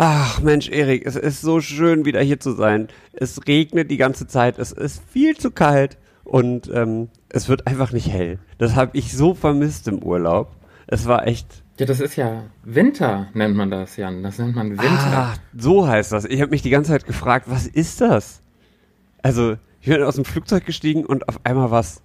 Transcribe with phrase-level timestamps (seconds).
[0.00, 2.86] Ach Mensch, Erik, es ist so schön, wieder hier zu sein.
[3.14, 7.90] Es regnet die ganze Zeit, es ist viel zu kalt und ähm, es wird einfach
[7.90, 8.38] nicht hell.
[8.58, 10.54] Das habe ich so vermisst im Urlaub.
[10.86, 11.64] Es war echt.
[11.80, 14.22] Ja, das ist ja Winter, nennt man das, Jan.
[14.22, 14.86] Das nennt man Winter.
[14.86, 16.26] Ah, so heißt das.
[16.26, 18.40] Ich habe mich die ganze Zeit gefragt, was ist das?
[19.22, 22.02] Also, ich bin aus dem Flugzeug gestiegen und auf einmal war es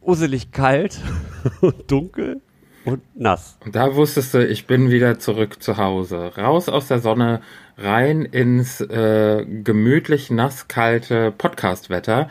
[0.00, 1.00] uselig kalt
[1.60, 2.40] und dunkel
[2.86, 3.58] und nass.
[3.64, 6.32] Und da wusstest du, ich bin wieder zurück zu Hause.
[6.38, 7.40] Raus aus der Sonne,
[7.76, 12.28] rein ins äh, gemütlich nass-kalte Podcast-Wetter.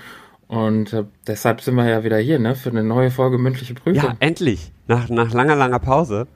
[0.47, 3.95] Und äh, deshalb sind wir ja wieder hier, ne, für eine neue Folge mündliche Prüfung.
[3.95, 4.71] Ja, endlich.
[4.87, 6.27] Nach, nach langer, langer Pause.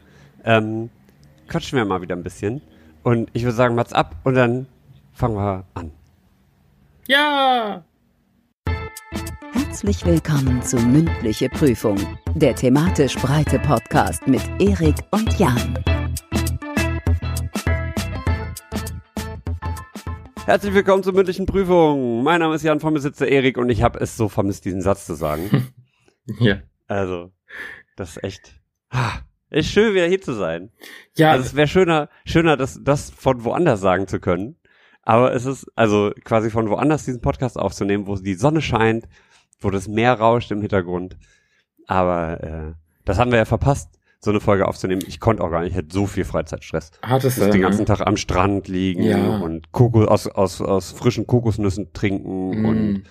[0.43, 0.89] Ähm,
[1.47, 2.61] quatschen wir mal wieder ein bisschen.
[3.03, 4.67] Und ich würde sagen, Mats ab und dann
[5.13, 5.91] fangen wir an.
[7.07, 7.83] Ja!
[9.53, 11.97] Herzlich willkommen zu Mündliche Prüfung,
[12.35, 15.77] der thematisch breite Podcast mit Erik und Jan.
[20.45, 22.23] Herzlich willkommen zur mündlichen Prüfung.
[22.23, 25.05] Mein Name ist Jan, sitzt der Erik und ich habe es so vermisst, diesen Satz
[25.05, 25.67] zu sagen.
[26.39, 26.57] Ja.
[26.85, 27.31] Also,
[27.95, 28.61] das ist echt.
[28.91, 29.13] Ah,
[29.49, 30.69] ist schön, wieder hier zu sein.
[31.15, 34.55] Ja, Also es wäre schöner, schöner, das, das von woanders sagen zu können.
[35.01, 39.07] Aber es ist, also quasi von woanders diesen Podcast aufzunehmen, wo die Sonne scheint,
[39.59, 41.17] wo das Meer rauscht im Hintergrund.
[41.89, 42.73] Aber äh,
[43.05, 45.01] das haben wir ja verpasst, so eine Folge aufzunehmen.
[45.07, 46.91] Ich konnte auch gar nicht, ich hatte so viel Freizeitstress.
[47.01, 47.59] hattest du den ne?
[47.61, 49.37] ganzen Tag am Strand liegen Ja.
[49.39, 52.65] und Kokos, aus, aus, aus frischen Kokosnüssen trinken Mm.
[52.65, 53.03] und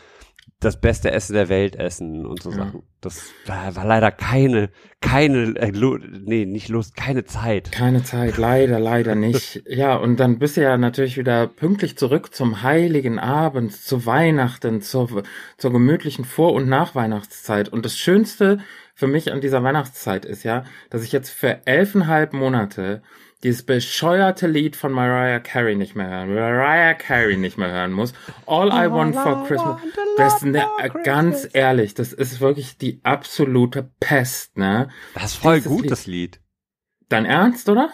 [0.60, 2.56] das beste Essen der Welt essen und so Ja.
[2.56, 2.82] Sachen.
[3.00, 4.70] Das war, war leider keine,
[5.00, 7.70] keine, äh, nee, nicht Lust, keine Zeit.
[7.70, 9.62] Keine Zeit, leider, leider nicht.
[9.68, 14.80] Ja, und dann bist du ja natürlich wieder pünktlich zurück zum heiligen Abend, zu Weihnachten,
[14.80, 15.22] zur,
[15.58, 17.68] zur gemütlichen Vor- und Nachweihnachtszeit.
[17.68, 18.58] Und das Schönste
[18.98, 23.00] für mich an dieser Weihnachtszeit ist ja, dass ich jetzt für elfeinhalb Monate
[23.44, 28.12] dieses bescheuerte Lied von Mariah Carey nicht mehr hören, Mariah Carey nicht mehr hören muss.
[28.44, 29.80] All I Want for Christmas.
[30.16, 30.66] Das, ne,
[31.04, 34.88] ganz ehrlich, das ist wirklich die absolute Pest, ne?
[35.14, 35.90] Das ist voll Dieses gut, Lied.
[35.92, 36.40] das Lied.
[37.08, 37.90] Dein Ernst, oder?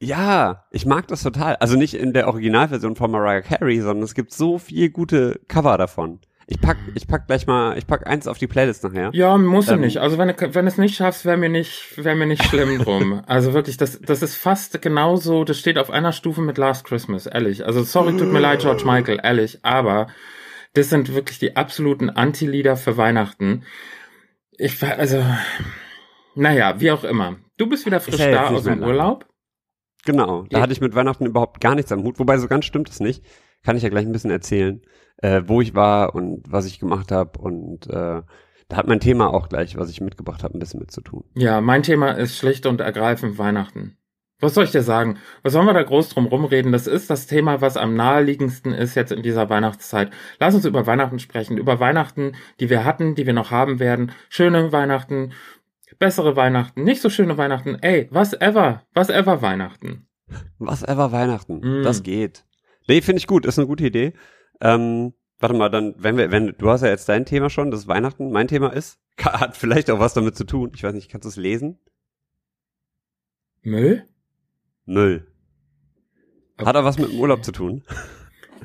[0.00, 1.54] Ja, ich mag das total.
[1.54, 5.78] Also nicht in der Originalversion von Mariah Carey, sondern es gibt so viel gute Cover
[5.78, 6.18] davon.
[6.46, 9.10] Ich pack, ich pack gleich mal, ich pack eins auf die Playlist nachher.
[9.12, 9.98] Ja, musst du nicht.
[9.98, 12.78] Also wenn du wenn du es nicht schaffst, wäre mir nicht wäre mir nicht schlimm
[12.78, 13.22] drum.
[13.26, 15.44] Also wirklich, das das ist fast genauso.
[15.44, 17.64] Das steht auf einer Stufe mit Last Christmas, ehrlich.
[17.64, 19.60] Also sorry, tut mir leid, George Michael, ehrlich.
[19.62, 20.08] Aber
[20.74, 23.64] das sind wirklich die absoluten Anti-Lieder für Weihnachten.
[24.58, 25.24] Ich war also,
[26.34, 27.36] naja, wie auch immer.
[27.58, 28.82] Du bist wieder frisch da aus dem.
[28.82, 29.26] Urlaub.
[30.04, 32.18] Genau, da hatte ich mit Weihnachten überhaupt gar nichts am Hut.
[32.18, 33.24] Wobei so ganz stimmt es nicht.
[33.64, 34.82] Kann ich ja gleich ein bisschen erzählen,
[35.18, 37.38] äh, wo ich war und was ich gemacht habe.
[37.38, 38.22] Und äh,
[38.68, 41.24] da hat mein Thema auch gleich, was ich mitgebracht habe, ein bisschen mit zu tun.
[41.34, 43.96] Ja, mein Thema ist schlicht und ergreifend Weihnachten.
[44.40, 45.18] Was soll ich dir sagen?
[45.44, 46.72] Was sollen wir da groß drum rumreden?
[46.72, 50.10] Das ist das Thema, was am naheliegendsten ist jetzt in dieser Weihnachtszeit.
[50.40, 51.58] Lass uns über Weihnachten sprechen.
[51.58, 54.10] Über Weihnachten, die wir hatten, die wir noch haben werden.
[54.28, 55.30] Schöne Weihnachten,
[56.00, 57.76] bessere Weihnachten, nicht so schöne Weihnachten.
[57.76, 60.08] Ey, was ever, was ever Weihnachten.
[60.58, 61.82] Was ever Weihnachten, Mm.
[61.84, 62.44] das geht.
[62.88, 64.12] Nee, finde ich gut, ist eine gute Idee.
[64.60, 67.88] Ähm, warte mal, dann, wenn wir, wenn, du hast ja jetzt dein Thema schon, das
[67.88, 70.72] Weihnachten, mein Thema ist, hat vielleicht auch was damit zu tun.
[70.74, 71.78] Ich weiß nicht, kannst du es lesen?
[73.62, 74.06] Müll?
[74.84, 75.26] Müll.
[76.58, 77.84] Hat er was mit dem Urlaub zu tun?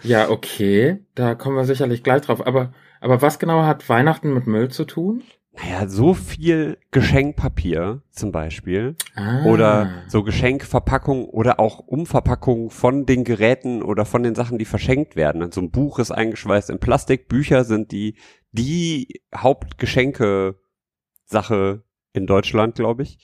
[0.03, 1.03] Ja, okay.
[1.15, 2.45] Da kommen wir sicherlich gleich drauf.
[2.45, 5.23] Aber, aber was genau hat Weihnachten mit Müll zu tun?
[5.59, 8.95] Naja, so viel Geschenkpapier zum Beispiel.
[9.15, 9.43] Ah.
[9.45, 15.15] oder so Geschenkverpackung oder auch Umverpackung von den Geräten oder von den Sachen, die verschenkt
[15.15, 15.41] werden.
[15.41, 18.17] Also ein Buch ist eingeschweißt in Plastik, Bücher sind die,
[18.51, 23.17] die Hauptgeschenke-Sache in Deutschland, glaube ich.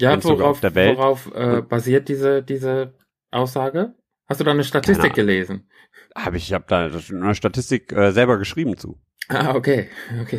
[0.00, 0.98] Ja, und worauf, auf der Welt.
[0.98, 2.94] worauf äh, Und- basiert diese, diese
[3.30, 3.94] Aussage?
[4.26, 5.68] Hast du da eine Statistik gelesen?
[6.14, 8.98] Habe ich, ich habe da eine Statistik äh, selber geschrieben zu.
[9.28, 9.88] Ah, okay,
[10.20, 10.38] okay.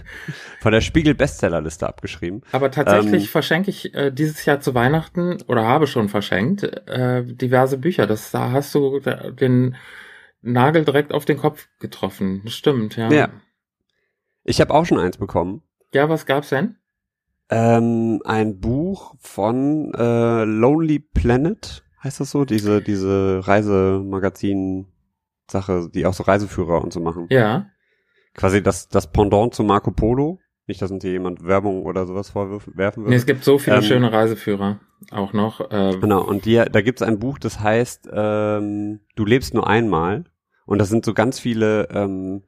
[0.60, 2.42] Von der Spiegel Bestsellerliste abgeschrieben.
[2.52, 7.22] Aber tatsächlich Ähm, verschenke ich äh, dieses Jahr zu Weihnachten oder habe schon verschenkt äh,
[7.24, 8.06] diverse Bücher.
[8.06, 9.76] Das da hast du den
[10.42, 12.42] Nagel direkt auf den Kopf getroffen.
[12.46, 13.10] Stimmt, ja.
[13.12, 13.28] Ja.
[14.44, 15.62] Ich habe auch schon eins bekommen.
[15.94, 16.76] Ja, was gab's denn?
[17.48, 22.44] Ähm, ein Buch von äh, Lonely Planet, heißt das so?
[22.44, 23.40] Diese, diese
[25.52, 27.26] Reisemagazin-Sache, die auch so Reiseführer und so machen.
[27.30, 27.66] Ja.
[28.34, 30.38] Quasi das, das Pendant zu Marco Polo.
[30.66, 33.16] Nicht, dass uns hier jemand Werbung oder sowas vorwerfen werfen Nee, würde.
[33.16, 34.80] es gibt so viele Ähm, schöne Reiseführer
[35.12, 35.60] auch noch.
[35.70, 40.24] Äh, Genau, und die, da gibt's ein Buch, das heißt ähm, Du lebst nur einmal.
[40.66, 42.42] Und da sind so ganz viele ähm,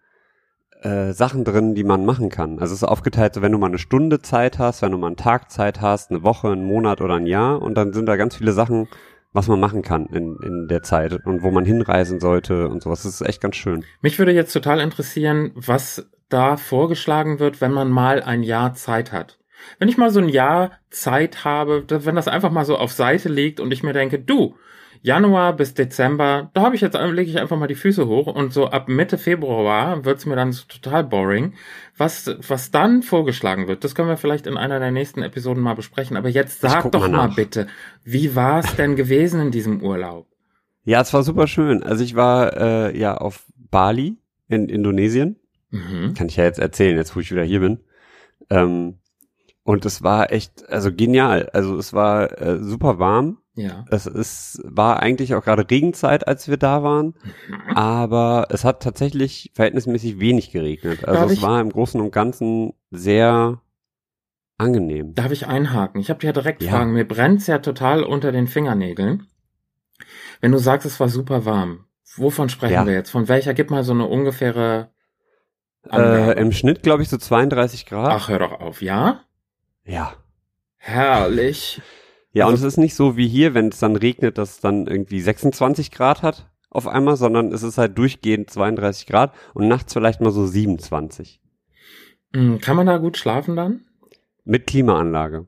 [0.83, 2.59] äh, Sachen drin, die man machen kann.
[2.59, 5.07] Also es ist aufgeteilt, so wenn du mal eine Stunde Zeit hast, wenn du mal
[5.07, 7.63] einen Tag Zeit hast, eine Woche, einen Monat oder ein Jahr.
[7.63, 8.89] Und dann sind da ganz viele Sachen,
[9.33, 13.03] was man machen kann in, in der Zeit und wo man hinreisen sollte und sowas.
[13.03, 13.85] Das ist echt ganz schön.
[14.01, 19.13] Mich würde jetzt total interessieren, was da vorgeschlagen wird, wenn man mal ein Jahr Zeit
[19.13, 19.39] hat.
[19.79, 23.29] Wenn ich mal so ein Jahr Zeit habe, wenn das einfach mal so auf Seite
[23.29, 24.57] liegt und ich mir denke, du,
[25.03, 28.53] Januar bis Dezember, da habe ich jetzt lege ich einfach mal die Füße hoch und
[28.53, 31.55] so ab Mitte Februar wird's mir dann so total boring.
[31.97, 35.75] Was was dann vorgeschlagen wird, das können wir vielleicht in einer der nächsten Episoden mal
[35.75, 36.17] besprechen.
[36.17, 37.67] Aber jetzt sag doch mal, mal bitte,
[38.05, 40.27] wie war's denn gewesen in diesem Urlaub?
[40.85, 41.83] Ja, es war super schön.
[41.83, 44.17] Also ich war äh, ja auf Bali
[44.49, 45.37] in Indonesien.
[45.71, 46.15] Mhm.
[46.15, 47.81] Kann ich ja jetzt erzählen, jetzt wo ich wieder hier bin.
[48.51, 48.99] Ähm,
[49.65, 51.51] und es war echt, also genial.
[51.53, 53.85] Also es war äh, super warm ja.
[53.91, 57.15] Es ist, war eigentlich auch gerade Regenzeit, als wir da waren,
[57.49, 57.77] mhm.
[57.77, 61.05] aber es hat tatsächlich verhältnismäßig wenig geregnet.
[61.05, 63.61] Also Darf es war im Großen und Ganzen sehr
[64.59, 65.15] angenehm.
[65.15, 66.01] Darf ich einhaken?
[66.01, 66.71] Ich habe ja direkt ja.
[66.71, 66.93] fragen.
[66.93, 69.27] Mir brennt's ja total unter den Fingernägeln.
[70.41, 72.87] Wenn du sagst, es war super warm, wovon sprechen ja.
[72.87, 73.11] wir jetzt?
[73.11, 73.55] Von welcher?
[73.55, 74.91] Gib mal so eine ungefähre
[75.91, 78.13] Äh, Im Schnitt glaube ich so 32 Grad.
[78.13, 79.23] Ach, hör doch auf, ja?
[79.85, 80.15] Ja.
[80.77, 81.83] Herrlich.
[82.39, 84.61] Ja, also, und es ist nicht so wie hier, wenn es dann regnet, dass es
[84.61, 89.67] dann irgendwie 26 Grad hat auf einmal, sondern es ist halt durchgehend 32 Grad und
[89.67, 91.41] nachts vielleicht mal so 27.
[92.35, 93.87] Hm, kann man da gut schlafen dann?
[94.45, 95.47] Mit Klimaanlage.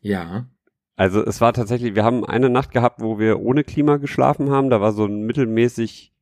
[0.00, 0.46] Ja.
[0.94, 4.70] Also es war tatsächlich, wir haben eine Nacht gehabt, wo wir ohne Klima geschlafen haben.
[4.70, 6.12] Da war so ein mittelmäßig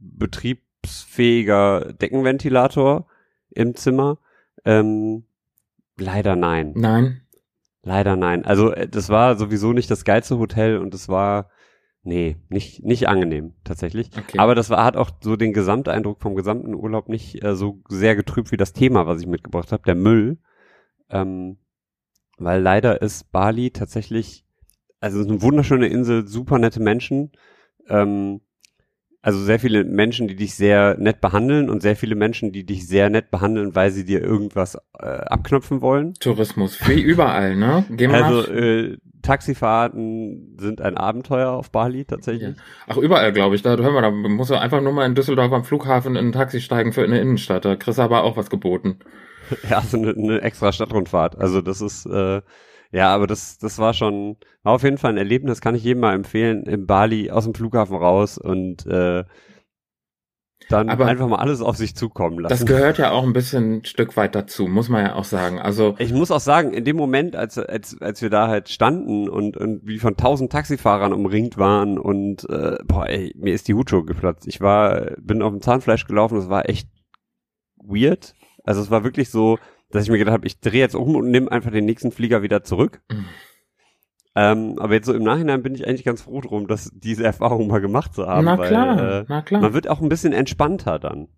[0.00, 3.06] betriebsfähiger Deckenventilator
[3.50, 4.18] im Zimmer.
[4.64, 5.24] Ähm,
[5.96, 6.72] leider nein.
[6.74, 7.21] Nein.
[7.82, 8.44] Leider nein.
[8.44, 11.50] Also äh, das war sowieso nicht das geilste Hotel und es war
[12.02, 14.10] nee, nicht nicht angenehm tatsächlich.
[14.16, 14.38] Okay.
[14.38, 18.16] Aber das war hat auch so den Gesamteindruck vom gesamten Urlaub nicht äh, so sehr
[18.16, 20.38] getrübt wie das Thema, was ich mitgebracht habe, der Müll.
[21.10, 21.58] Ähm,
[22.38, 24.44] weil leider ist Bali tatsächlich
[25.02, 27.32] also es ist eine wunderschöne Insel, super nette Menschen.
[27.88, 28.40] Ähm,
[29.22, 32.88] also sehr viele Menschen, die dich sehr nett behandeln und sehr viele Menschen, die dich
[32.88, 36.14] sehr nett behandeln, weil sie dir irgendwas äh, abknöpfen wollen.
[36.14, 37.84] Tourismus, wie überall, ne?
[37.88, 42.56] Geh mal also äh, Taxifahrten sind ein Abenteuer auf Bali tatsächlich.
[42.56, 42.62] Ja.
[42.88, 43.62] Ach, überall, glaube ich.
[43.62, 46.32] Da hör mal, da musst du einfach nur mal in Düsseldorf am Flughafen in ein
[46.32, 47.64] Taxi steigen für eine Innenstadt.
[47.64, 48.98] Da kriegst du aber auch was geboten.
[49.68, 51.36] Ja, so eine, eine extra Stadtrundfahrt.
[51.36, 52.40] Also das ist äh,
[52.92, 56.00] ja, aber das, das war schon, war auf jeden Fall ein Erlebnis, kann ich jedem
[56.00, 59.24] mal empfehlen, in Bali aus dem Flughafen raus und äh,
[60.68, 62.50] dann aber einfach mal alles auf sich zukommen lassen.
[62.50, 65.58] Das gehört ja auch ein bisschen ein Stück weit dazu, muss man ja auch sagen.
[65.58, 69.28] Also ich muss auch sagen, in dem Moment, als als als wir da halt standen
[69.28, 73.74] und und wie von tausend Taxifahrern umringt waren und äh, boah, ey, mir ist die
[73.74, 74.46] Hutschuhe geplatzt.
[74.46, 76.88] Ich war bin auf dem Zahnfleisch gelaufen, das war echt
[77.82, 78.34] weird.
[78.64, 79.58] Also es war wirklich so,
[79.92, 82.42] dass ich mir gedacht habe, ich drehe jetzt um und nehme einfach den nächsten Flieger
[82.42, 83.00] wieder zurück.
[83.10, 83.26] Mhm.
[84.34, 87.68] Ähm, aber jetzt so im Nachhinein bin ich eigentlich ganz froh drum, dass diese Erfahrung
[87.68, 88.46] mal gemacht zu haben.
[88.46, 89.60] Na weil, klar, äh, na klar.
[89.60, 91.28] Man wird auch ein bisschen entspannter dann.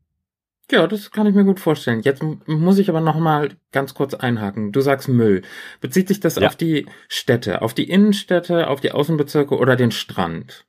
[0.70, 2.00] Ja, das kann ich mir gut vorstellen.
[2.00, 4.72] Jetzt muss ich aber noch mal ganz kurz einhaken.
[4.72, 5.42] Du sagst Müll.
[5.80, 6.46] Bezieht sich das ja.
[6.46, 10.64] auf die Städte, auf die Innenstädte, auf die Außenbezirke oder den Strand?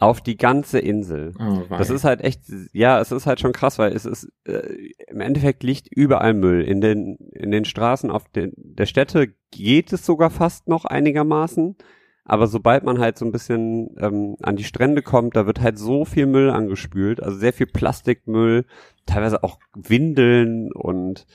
[0.00, 1.34] Auf die ganze Insel.
[1.38, 2.40] Oh, das ist halt echt,
[2.72, 4.62] ja, es ist halt schon krass, weil es ist, äh,
[5.08, 6.62] im Endeffekt liegt überall Müll.
[6.62, 11.76] In den, in den Straßen auf den, der Städte geht es sogar fast noch einigermaßen.
[12.24, 15.78] Aber sobald man halt so ein bisschen ähm, an die Strände kommt, da wird halt
[15.78, 18.66] so viel Müll angespült, also sehr viel Plastikmüll,
[19.04, 21.26] teilweise auch Windeln und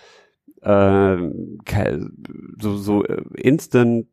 [0.62, 1.17] äh,
[2.60, 4.07] so, so äh, Instant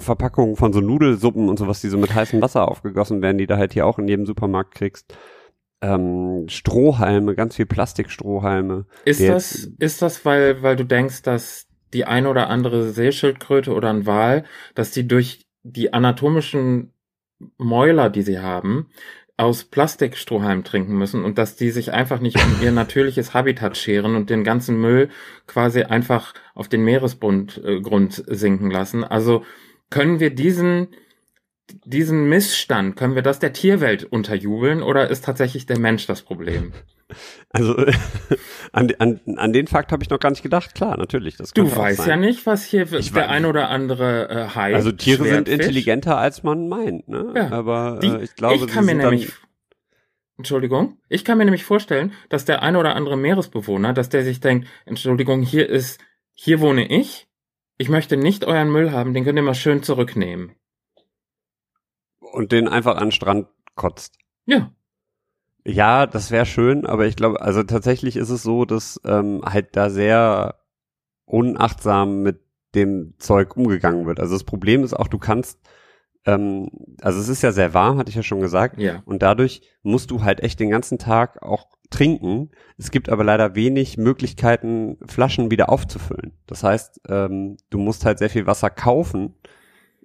[0.00, 3.58] Verpackungen von so Nudelsuppen und sowas, die so mit heißem Wasser aufgegossen werden, die da
[3.58, 5.16] halt hier auch in jedem Supermarkt kriegst.
[5.80, 8.86] Ähm, Strohhalme, ganz viel Plastikstrohhalme.
[9.04, 13.90] Ist das, ist das, weil, weil du denkst, dass die eine oder andere Seeschildkröte oder
[13.90, 14.44] ein Wal,
[14.74, 16.92] dass die durch die anatomischen
[17.58, 18.88] Mäuler, die sie haben,
[19.42, 24.14] aus Plastikstrohhalm trinken müssen und dass die sich einfach nicht um ihr natürliches Habitat scheren
[24.14, 25.08] und den ganzen Müll
[25.48, 27.80] quasi einfach auf den Meeresgrund äh,
[28.26, 29.02] sinken lassen.
[29.02, 29.44] Also
[29.90, 30.88] können wir diesen
[31.84, 36.72] diesen Missstand, können wir das der Tierwelt unterjubeln oder ist tatsächlich der Mensch das Problem?
[37.50, 37.76] Also
[38.72, 40.74] an, an, an den Fakt habe ich noch gar nicht gedacht.
[40.74, 41.36] Klar, natürlich.
[41.36, 44.74] Das du weißt ja nicht, was hier ich der ein oder andere äh, Hai.
[44.74, 47.08] Also Tiere sind intelligenter, als man meint.
[47.08, 47.34] Ne?
[47.36, 49.30] Ja, Aber die, äh, ich glaube, ich kann mir nämlich
[50.38, 50.98] Entschuldigung.
[51.10, 54.66] Ich kann mir nämlich vorstellen, dass der ein oder andere Meeresbewohner, dass der sich denkt,
[54.86, 56.00] Entschuldigung, hier ist,
[56.32, 57.28] hier wohne ich.
[57.76, 60.52] Ich möchte nicht euren Müll haben, den könnt ihr mal schön zurücknehmen.
[62.32, 64.18] Und den einfach an den Strand kotzt.
[64.46, 64.72] Ja.
[65.64, 69.76] Ja, das wäre schön, aber ich glaube, also tatsächlich ist es so, dass ähm, halt
[69.76, 70.56] da sehr
[71.24, 72.40] unachtsam mit
[72.74, 74.18] dem Zeug umgegangen wird.
[74.18, 75.60] Also das Problem ist auch, du kannst
[76.24, 76.70] ähm,
[77.00, 78.78] also es ist ja sehr warm, hatte ich ja schon gesagt.
[78.78, 79.02] Ja.
[79.04, 82.50] Und dadurch musst du halt echt den ganzen Tag auch trinken.
[82.78, 86.32] Es gibt aber leider wenig Möglichkeiten, Flaschen wieder aufzufüllen.
[86.46, 89.34] Das heißt, ähm, du musst halt sehr viel Wasser kaufen,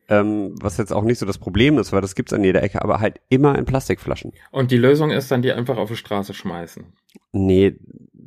[0.09, 2.81] ähm, was jetzt auch nicht so das Problem ist, weil das gibt's an jeder Ecke,
[2.81, 4.33] aber halt immer in Plastikflaschen.
[4.51, 6.85] Und die Lösung ist dann, die einfach auf die Straße schmeißen.
[7.31, 7.75] Nee,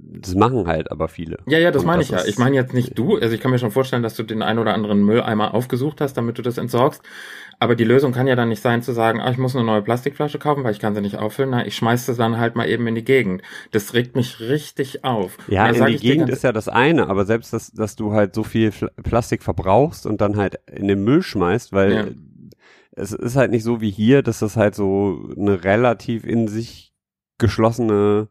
[0.02, 1.38] das machen halt aber viele.
[1.46, 2.24] Ja, ja, das Und meine ich ja.
[2.24, 3.16] Ich meine jetzt nicht du.
[3.16, 6.14] Also ich kann mir schon vorstellen, dass du den ein oder anderen Mülleimer aufgesucht hast,
[6.14, 7.02] damit du das entsorgst.
[7.58, 9.82] Aber die Lösung kann ja dann nicht sein zu sagen, ah, ich muss eine neue
[9.82, 11.50] Plastikflasche kaufen, weil ich kann sie nicht auffüllen.
[11.50, 13.42] Na, ich schmeiß das dann halt mal eben in die Gegend.
[13.70, 15.36] Das regt mich richtig auf.
[15.48, 18.44] Ja, in die Gegend ist ja das eine, aber selbst, dass, dass du halt so
[18.44, 22.04] viel Plastik verbrauchst und dann halt in den Müll schmeißt, weil Ja.
[22.92, 26.94] es ist halt nicht so wie hier, dass das halt so eine relativ in sich
[27.36, 28.28] geschlossene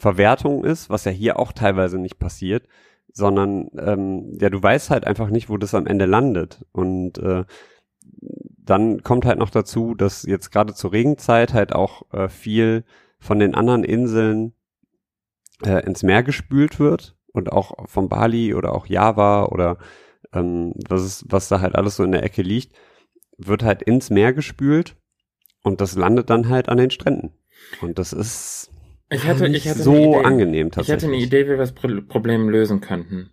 [0.00, 2.66] Verwertung ist, was ja hier auch teilweise nicht passiert,
[3.12, 6.64] sondern ähm, ja, du weißt halt einfach nicht, wo das am Ende landet.
[6.72, 7.44] Und äh,
[8.56, 12.84] dann kommt halt noch dazu, dass jetzt gerade zur Regenzeit halt auch äh, viel
[13.18, 14.54] von den anderen Inseln
[15.64, 19.76] äh, ins Meer gespült wird und auch von Bali oder auch Java oder
[20.32, 22.74] ähm, was, ist, was da halt alles so in der Ecke liegt,
[23.36, 24.96] wird halt ins Meer gespült
[25.62, 27.32] und das landet dann halt an den Stränden.
[27.82, 28.70] Und das ist
[29.12, 30.24] Ich hätte, nicht ich hätte so eine Idee.
[30.24, 31.02] angenehm Ich tatsächlich.
[31.02, 33.30] hätte eine Idee, wie wir das Pro- Problem lösen könnten.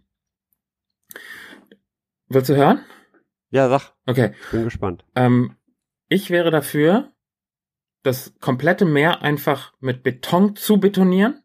[2.30, 2.80] Willst du hören?
[3.50, 4.32] Ja, sag, Okay.
[4.52, 5.06] bin gespannt.
[5.16, 5.56] Ähm,
[6.10, 7.14] ich wäre dafür,
[8.04, 11.44] das komplette Meer einfach mit Beton zu betonieren,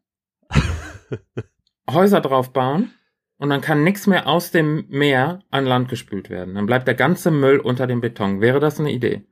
[1.91, 2.91] Häuser drauf bauen
[3.37, 6.55] und dann kann nichts mehr aus dem Meer an Land gespült werden.
[6.55, 8.41] Dann bleibt der ganze Müll unter dem Beton.
[8.41, 9.23] Wäre das eine Idee?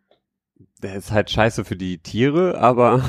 [0.83, 3.04] Der ist halt scheiße für die Tiere, aber.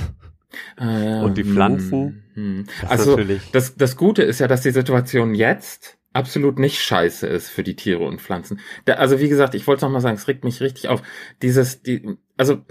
[0.77, 2.23] Und die Pflanzen?
[2.33, 2.65] Hm, hm.
[2.81, 3.19] das Also
[3.51, 7.75] das, das Gute ist ja, dass die Situation jetzt absolut nicht scheiße ist für die
[7.75, 8.59] Tiere und Pflanzen.
[8.85, 11.01] Da, also wie gesagt, ich wollte es nochmal sagen, es regt mich richtig auf.
[11.41, 12.63] Dieses, die, also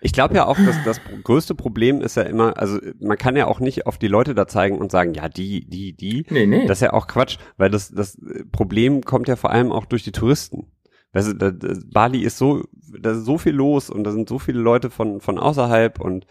[0.00, 3.46] Ich glaube ja auch, dass das größte Problem ist ja immer, also man kann ja
[3.46, 6.26] auch nicht auf die Leute da zeigen und sagen, ja, die, die, die.
[6.30, 6.66] nee, nee.
[6.66, 8.18] Das ist ja auch Quatsch, weil das, das
[8.52, 10.68] Problem kommt ja vor allem auch durch die Touristen.
[11.12, 12.64] Weißt du, da, da, Bali ist so,
[13.00, 16.26] da ist so viel los und da sind so viele Leute von, von außerhalb und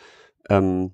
[0.49, 0.93] ähm,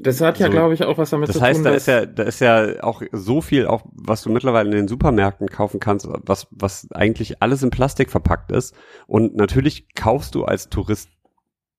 [0.00, 0.52] Das hat ja, So.
[0.52, 2.40] glaube ich, auch was damit das zu heißt, tun, da dass ist ja, da ist
[2.40, 6.88] ja auch so viel, auch was du mittlerweile in den Supermärkten kaufen kannst, was, was
[6.92, 8.74] eigentlich alles in Plastik verpackt ist.
[9.06, 11.08] Und natürlich kaufst du als Tourist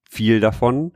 [0.10, 0.94] viel davon.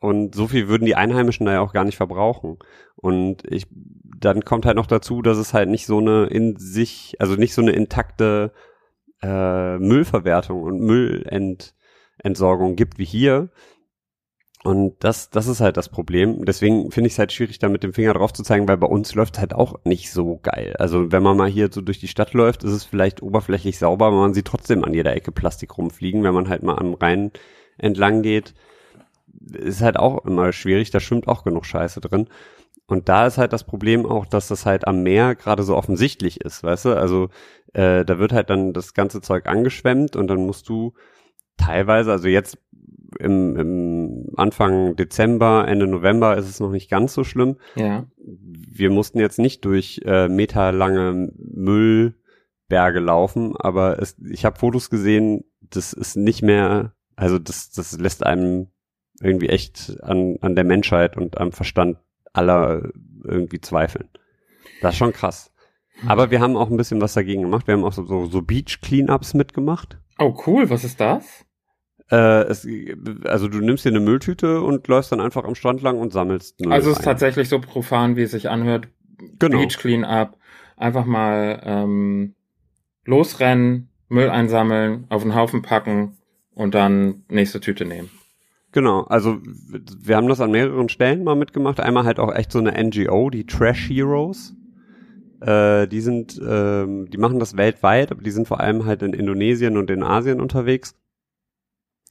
[0.00, 2.58] Und so viel würden die Einheimischen da ja auch gar nicht verbrauchen.
[2.96, 7.16] Und ich, dann kommt halt noch dazu, dass es halt nicht so eine in sich,
[7.18, 8.52] also nicht so eine intakte
[9.22, 13.50] äh, Müllverwertung und Müllentsorgung gibt wie hier.
[14.62, 16.44] Und das, das ist halt das Problem.
[16.44, 18.86] Deswegen finde ich es halt schwierig, da mit dem Finger drauf zu zeigen, weil bei
[18.86, 20.74] uns läuft halt auch nicht so geil.
[20.78, 24.06] Also wenn man mal hier so durch die Stadt läuft, ist es vielleicht oberflächlich sauber,
[24.06, 26.22] aber man sieht trotzdem an jeder Ecke Plastik rumfliegen.
[26.24, 27.30] Wenn man halt mal am Rhein
[27.78, 28.54] entlang geht,
[29.50, 30.90] ist halt auch immer schwierig.
[30.90, 32.28] Da schwimmt auch genug Scheiße drin.
[32.86, 36.40] Und da ist halt das Problem auch, dass das halt am Meer gerade so offensichtlich
[36.42, 36.98] ist, weißt du?
[36.98, 37.28] Also
[37.72, 40.92] äh, da wird halt dann das ganze Zeug angeschwemmt und dann musst du
[41.56, 42.58] teilweise, also jetzt
[43.18, 47.56] im, im Anfang Dezember, Ende November ist es noch nicht ganz so schlimm.
[47.74, 48.06] ja.
[48.72, 55.44] Wir mussten jetzt nicht durch äh, meterlange Müllberge laufen, aber es, ich habe Fotos gesehen,
[55.60, 58.68] das ist nicht mehr, also das, das lässt einem
[59.20, 61.98] irgendwie echt an, an der Menschheit und am Verstand
[62.32, 62.90] aller
[63.24, 64.08] irgendwie zweifeln.
[64.80, 65.52] Das ist schon krass.
[66.06, 67.66] Aber wir haben auch ein bisschen was dagegen gemacht.
[67.66, 69.98] Wir haben auch so, so, so Beach-Cleanups mitgemacht.
[70.18, 71.44] Oh, cool, was ist das?
[72.10, 72.66] Äh, es,
[73.24, 76.60] also du nimmst dir eine Mülltüte und läufst dann einfach am Strand lang und sammelst
[76.60, 76.72] Müll.
[76.72, 77.04] also es ist ein.
[77.04, 78.88] tatsächlich so profan, wie es sich anhört.
[79.38, 79.58] Genau.
[79.58, 80.36] Beach Cleanup.
[80.76, 82.34] Einfach mal ähm,
[83.04, 86.16] losrennen, Müll einsammeln, auf den Haufen packen
[86.54, 88.10] und dann nächste Tüte nehmen.
[88.72, 91.80] Genau, also wir haben das an mehreren Stellen mal mitgemacht.
[91.80, 94.54] Einmal halt auch echt so eine NGO, die Trash Heroes.
[95.40, 99.12] Äh, die sind, ähm, die machen das weltweit, aber die sind vor allem halt in
[99.12, 100.94] Indonesien und in Asien unterwegs.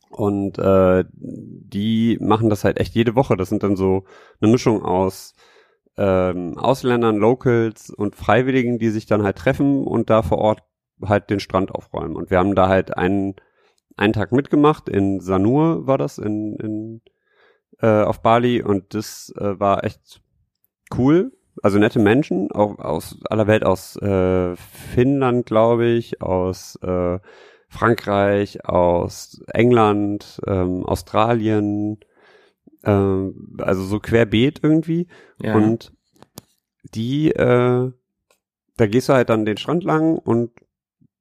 [0.09, 3.37] Und äh, die machen das halt echt jede Woche.
[3.37, 4.05] Das sind dann so
[4.41, 5.35] eine Mischung aus
[5.97, 10.63] ähm, Ausländern, Locals und Freiwilligen, die sich dann halt treffen und da vor Ort
[11.03, 12.15] halt den Strand aufräumen.
[12.15, 13.35] Und wir haben da halt einen,
[13.97, 14.89] einen Tag mitgemacht.
[14.89, 17.01] In Sanur war das in, in
[17.81, 20.21] äh, auf Bali und das äh, war echt
[20.97, 21.31] cool.
[21.61, 27.19] Also nette Menschen, auch aus aller Welt, aus äh, Finnland, glaube ich, aus äh,
[27.69, 31.99] Frankreich, aus England, ähm, Australien,
[32.83, 35.07] ähm, also so querbeet irgendwie.
[35.41, 35.55] Ja.
[35.55, 35.93] Und
[36.95, 37.91] die, äh,
[38.77, 40.51] da gehst du halt dann den Strand lang und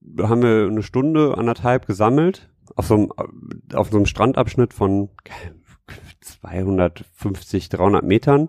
[0.01, 3.13] da haben wir eine Stunde, anderthalb gesammelt Auf so einem,
[3.75, 5.11] auf so einem Strandabschnitt von
[6.21, 8.49] 250, 300 Metern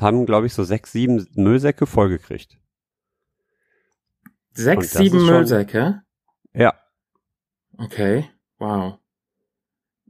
[0.00, 2.58] haben, glaube ich, so sechs, sieben Müllsäcke vollgekriegt.
[4.52, 6.02] Sechs, sieben Müllsäcke?
[6.54, 6.74] Ja.
[7.80, 8.98] Okay, wow.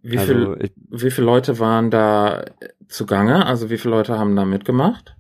[0.02, 2.44] Wie, also viel, ich, wie viele Leute waren da
[2.88, 3.46] zugange?
[3.46, 5.16] Also wie viele Leute haben da mitgemacht?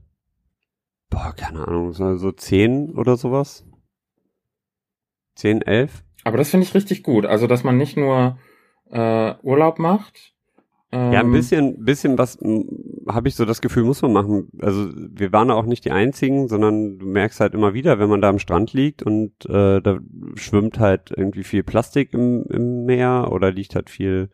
[1.10, 3.64] Boah, keine Ahnung, so zehn oder sowas.
[5.34, 6.04] Zehn, elf.
[6.24, 7.24] Aber das finde ich richtig gut.
[7.24, 8.38] Also, dass man nicht nur
[8.90, 10.34] äh, Urlaub macht.
[10.92, 12.36] Ja, ein ähm, bisschen, bisschen was
[13.08, 14.48] habe ich so das Gefühl, muss man machen.
[14.60, 18.20] Also wir waren auch nicht die einzigen, sondern du merkst halt immer wieder, wenn man
[18.20, 19.98] da am Strand liegt und äh, da
[20.34, 24.30] schwimmt halt irgendwie viel Plastik im, im Meer oder liegt halt viel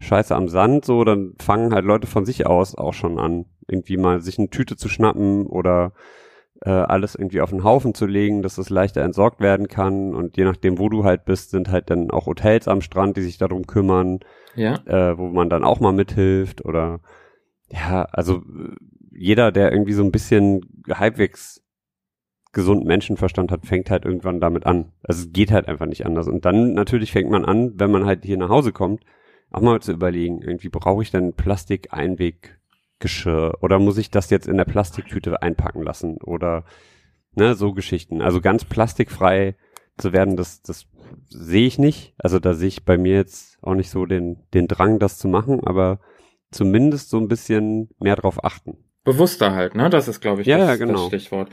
[0.00, 3.98] Scheiße am Sand, so, dann fangen halt Leute von sich aus auch schon an, irgendwie
[3.98, 5.92] mal sich eine Tüte zu schnappen oder
[6.62, 10.14] äh, alles irgendwie auf den Haufen zu legen, dass es leichter entsorgt werden kann.
[10.14, 13.22] Und je nachdem, wo du halt bist, sind halt dann auch Hotels am Strand, die
[13.22, 14.20] sich darum kümmern,
[14.54, 14.74] ja.
[14.86, 17.00] äh, wo man dann auch mal mithilft oder
[17.68, 18.42] ja, also
[19.12, 21.62] jeder, der irgendwie so ein bisschen halbwegs
[22.52, 24.90] gesunden Menschenverstand hat, fängt halt irgendwann damit an.
[25.02, 26.26] Also es geht halt einfach nicht anders.
[26.26, 29.04] Und dann natürlich fängt man an, wenn man halt hier nach Hause kommt,
[29.50, 34.56] auch mal zu überlegen, irgendwie brauche ich denn Plastik-Einweggeschirr oder muss ich das jetzt in
[34.56, 36.64] der Plastiktüte einpacken lassen oder
[37.34, 38.22] ne, so Geschichten.
[38.22, 39.56] Also ganz plastikfrei
[39.96, 40.86] zu werden, das, das
[41.28, 42.14] sehe ich nicht.
[42.18, 45.28] Also da sehe ich bei mir jetzt auch nicht so den, den Drang, das zu
[45.28, 46.00] machen, aber
[46.50, 48.78] zumindest so ein bisschen mehr drauf achten.
[49.04, 49.88] Bewusster halt, ne?
[49.90, 50.94] Das ist, glaube ich, ja, das, ja, genau.
[50.94, 51.50] das Stichwort.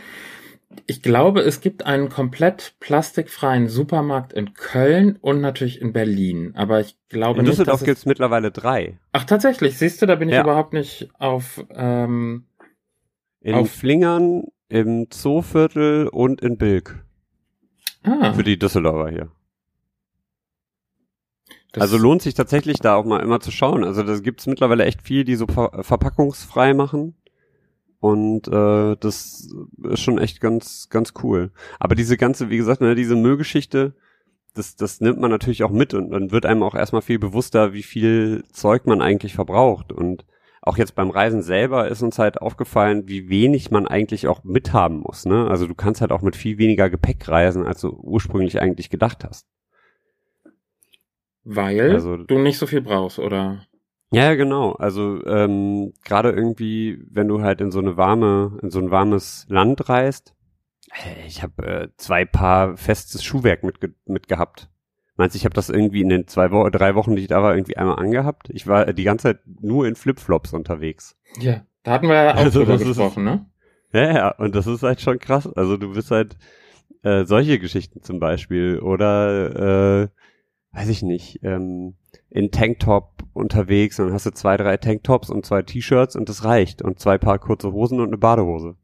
[0.86, 6.54] Ich glaube, es gibt einen komplett plastikfreien Supermarkt in Köln und natürlich in Berlin.
[6.56, 7.54] Aber ich glaube in nicht.
[7.54, 9.00] In Düsseldorf gibt es mittlerweile drei.
[9.14, 9.78] Ach, tatsächlich.
[9.78, 10.44] Siehst du, da bin ich ja.
[10.44, 11.66] überhaupt nicht auf.
[11.70, 12.48] Ähm,
[13.40, 17.02] in auf Flingern, im Zooviertel und in Bilk.
[18.04, 18.34] Ah.
[18.34, 19.32] Für die Düsseldorfer hier.
[21.74, 23.84] Das also lohnt sich tatsächlich da auch mal immer zu schauen.
[23.84, 27.16] Also da gibt's mittlerweile echt viel, die so ver verpackungsfrei machen.
[28.00, 29.50] Und äh, das
[29.84, 31.52] ist schon echt ganz, ganz cool.
[31.80, 33.96] Aber diese ganze, wie gesagt, ne, diese Müllgeschichte,
[34.54, 37.74] das, das nimmt man natürlich auch mit und dann wird einem auch erstmal viel bewusster,
[37.74, 39.92] wie viel Zeug man eigentlich verbraucht.
[39.92, 40.26] Und
[40.62, 45.00] auch jetzt beim Reisen selber ist uns halt aufgefallen, wie wenig man eigentlich auch mithaben
[45.00, 45.26] muss.
[45.26, 45.48] Ne?
[45.48, 49.24] Also du kannst halt auch mit viel weniger Gepäck reisen, als du ursprünglich eigentlich gedacht
[49.24, 49.48] hast.
[51.50, 53.66] Weil also, du nicht so viel brauchst, oder?
[54.12, 54.74] Ja, genau.
[54.74, 59.46] Also ähm, gerade irgendwie, wenn du halt in so eine warme, in so ein warmes
[59.48, 60.36] Land reist,
[61.26, 64.70] ich habe äh, zwei Paar festes Schuhwerk mitge mitgehabt.
[65.16, 67.42] Meinst du, ich habe das irgendwie in den zwei Wochen, drei Wochen, die ich da
[67.42, 68.50] war, irgendwie einmal angehabt?
[68.50, 71.18] Ich war die ganze Zeit nur in Flipflops unterwegs.
[71.40, 73.46] Ja, da hatten wir ja auch also, drüber gesprochen, ne?
[73.94, 75.48] Ja, ja, und das ist halt schon krass.
[75.54, 76.38] Also du bist halt
[77.04, 80.08] äh, solche Geschichten zum Beispiel oder äh,
[80.78, 81.96] weiß ich nicht, ähm,
[82.30, 86.44] in Tanktop unterwegs und dann hast du zwei, drei Tanktops und zwei T-Shirts und das
[86.44, 88.76] reicht und zwei Paar kurze Hosen und eine Badehose.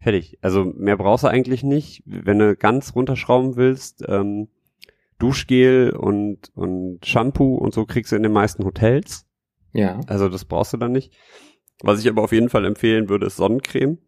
[0.00, 0.38] Fertig.
[0.40, 2.02] Also mehr brauchst du eigentlich nicht.
[2.06, 4.48] Wenn du ganz runterschrauben willst, ähm,
[5.18, 9.26] Duschgel und, und Shampoo und so kriegst du in den meisten Hotels.
[9.74, 10.00] Ja.
[10.06, 11.12] Also das brauchst du dann nicht.
[11.82, 13.98] Was ich aber auf jeden Fall empfehlen würde, ist Sonnencreme.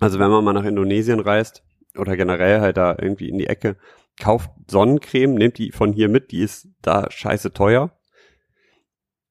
[0.00, 1.62] Also wenn man mal nach Indonesien reist
[1.98, 3.76] oder generell halt da irgendwie in die Ecke,
[4.18, 7.90] kauft Sonnencreme, nehmt die von hier mit, die ist da scheiße teuer.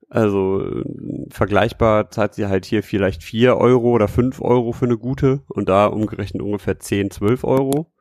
[0.10, 0.84] Also
[1.30, 5.70] vergleichbar zahlt sie halt hier vielleicht vier Euro oder fünf Euro für eine gute und
[5.70, 7.92] da umgerechnet ungefähr zehn, zwölf Euro.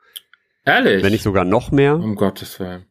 [0.66, 1.02] Ehrlich?
[1.02, 1.96] Wenn nicht sogar noch mehr.
[1.96, 2.84] Um Gottes Willen.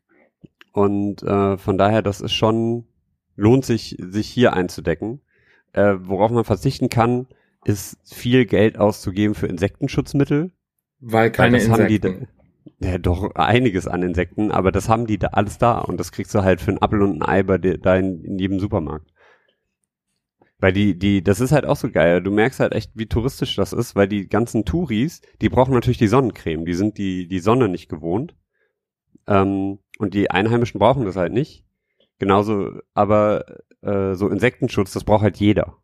[0.73, 2.87] Und äh, von daher, das ist schon,
[3.35, 5.21] lohnt sich, sich hier einzudecken.
[5.73, 7.27] Äh, worauf man verzichten kann,
[7.63, 10.51] ist viel Geld auszugeben für Insektenschutzmittel.
[10.99, 12.27] Weil keine weil Insekten.
[12.83, 16.33] Ja, doch einiges an Insekten, aber das haben die da alles da und das kriegst
[16.33, 19.11] du halt für einen Apfel und ein Ei bei dir, da in, in jedem Supermarkt.
[20.57, 22.21] Weil die, die, das ist halt auch so geil.
[22.21, 25.97] Du merkst halt echt, wie touristisch das ist, weil die ganzen Touris, die brauchen natürlich
[25.97, 26.65] die Sonnencreme.
[26.65, 28.35] Die sind die, die Sonne nicht gewohnt.
[29.27, 31.65] Ähm, und die Einheimischen brauchen das halt nicht.
[32.19, 33.45] Genauso, aber
[33.81, 35.77] äh, so Insektenschutz, das braucht halt jeder.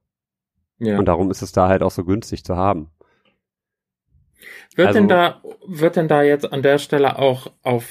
[0.78, 1.00] Ja.
[1.00, 2.92] Und darum ist es da halt auch so günstig zu haben.
[4.76, 7.86] Wird also, denn da, wird denn da jetzt an der Stelle auch auf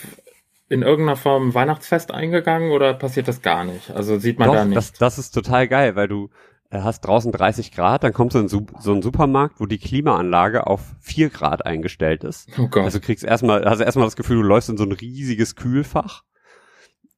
[0.69, 3.91] in irgendeiner Form Weihnachtsfest eingegangen oder passiert das gar nicht?
[3.93, 4.77] Also sieht man doch, da nicht.
[4.77, 6.31] Das, das ist total geil, weil du,
[6.71, 9.79] äh, hast draußen 30 Grad, dann kommst du in so, so einen Supermarkt, wo die
[9.79, 12.49] Klimaanlage auf 4 Grad eingestellt ist.
[12.59, 12.85] Oh Gott.
[12.85, 16.25] Also kriegst erstmal, hast erstmal das Gefühl, du läufst in so ein riesiges Kühlfach.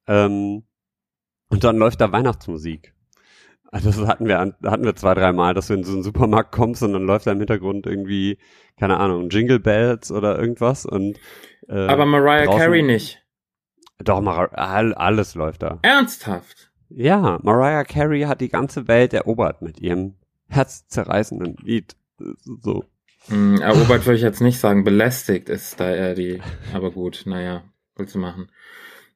[0.07, 0.63] Ähm,
[1.49, 2.93] und dann läuft da Weihnachtsmusik.
[3.71, 6.51] Also das hatten wir, hatten wir zwei, drei Mal, dass du in so einen Supermarkt
[6.51, 8.39] kommst und dann läuft da im Hintergrund irgendwie,
[8.77, 11.19] keine Ahnung, Jingle Bells oder irgendwas und
[11.67, 13.21] äh, Aber Mariah Carey nicht.
[13.99, 15.79] Doch, Mar all, alles läuft da.
[15.83, 16.71] Ernsthaft?
[16.89, 20.15] Ja, Mariah Carey hat die ganze Welt erobert mit ihrem
[20.47, 21.95] herzzerreißenden Lied.
[22.43, 22.85] So.
[23.27, 26.41] Hm, erobert würde ich jetzt nicht sagen, belästigt ist da eher die,
[26.73, 27.63] aber gut, naja,
[27.95, 28.49] willst du machen.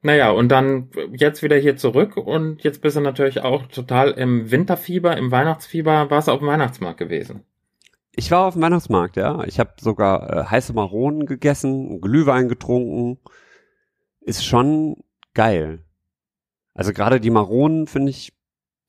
[0.04, 4.50] Naja, und dann jetzt wieder hier zurück und jetzt bist du natürlich auch total im
[4.50, 6.10] Winterfieber, im Weihnachtsfieber.
[6.10, 7.42] Warst du auf dem Weihnachtsmarkt gewesen?
[8.14, 9.42] Ich war auf dem Weihnachtsmarkt, ja.
[9.44, 13.18] Ich habe sogar äh, heiße Maronen gegessen, Glühwein getrunken.
[14.20, 14.96] Ist schon
[15.32, 15.82] geil.
[16.74, 18.34] Also gerade die Maronen finde ich,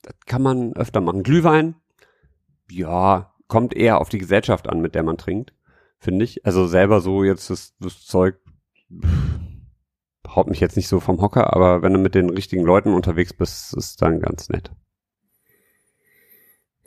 [0.02, 1.24] das kann man öfter machen.
[1.24, 1.76] Glühwein,
[2.70, 5.54] ja, kommt eher auf die Gesellschaft an, mit der man trinkt,
[5.98, 6.46] finde ich.
[6.46, 8.36] Also selber so jetzt das, das Zeug
[10.34, 13.34] haut mich jetzt nicht so vom Hocker, aber wenn du mit den richtigen Leuten unterwegs
[13.34, 14.72] bist, ist dann ganz nett.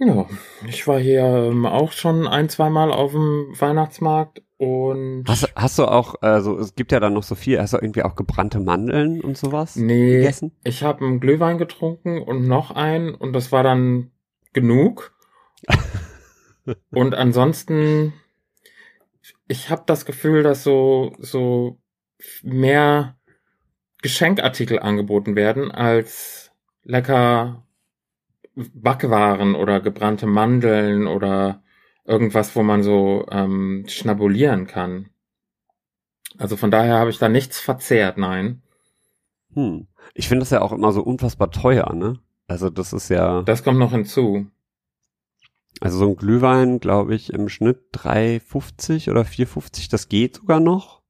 [0.00, 0.26] Ja,
[0.66, 5.24] ich war hier ähm, auch schon ein, zwei Mal auf dem Weihnachtsmarkt und.
[5.26, 8.04] Hast, hast du auch, also es gibt ja dann noch so viel, hast du irgendwie
[8.04, 10.52] auch gebrannte Mandeln und sowas nee, gegessen?
[10.62, 14.12] Ich habe einen Glühwein getrunken und noch einen und das war dann
[14.52, 15.16] genug.
[16.90, 18.12] und ansonsten,
[19.48, 21.80] ich habe das Gefühl, dass so, so
[22.44, 23.17] mehr
[24.02, 26.50] Geschenkartikel angeboten werden als
[26.84, 27.64] lecker
[28.54, 31.62] Backwaren oder gebrannte Mandeln oder
[32.04, 35.10] irgendwas, wo man so ähm, schnabulieren kann.
[36.38, 38.62] Also von daher habe ich da nichts verzehrt, nein.
[39.54, 39.86] Hm.
[40.14, 42.18] Ich finde das ja auch immer so unfassbar teuer, ne?
[42.46, 43.42] Also das ist ja.
[43.42, 44.46] Das kommt noch hinzu.
[45.80, 51.02] Also so ein Glühwein, glaube ich, im Schnitt 3,50 oder 4,50, das geht sogar noch.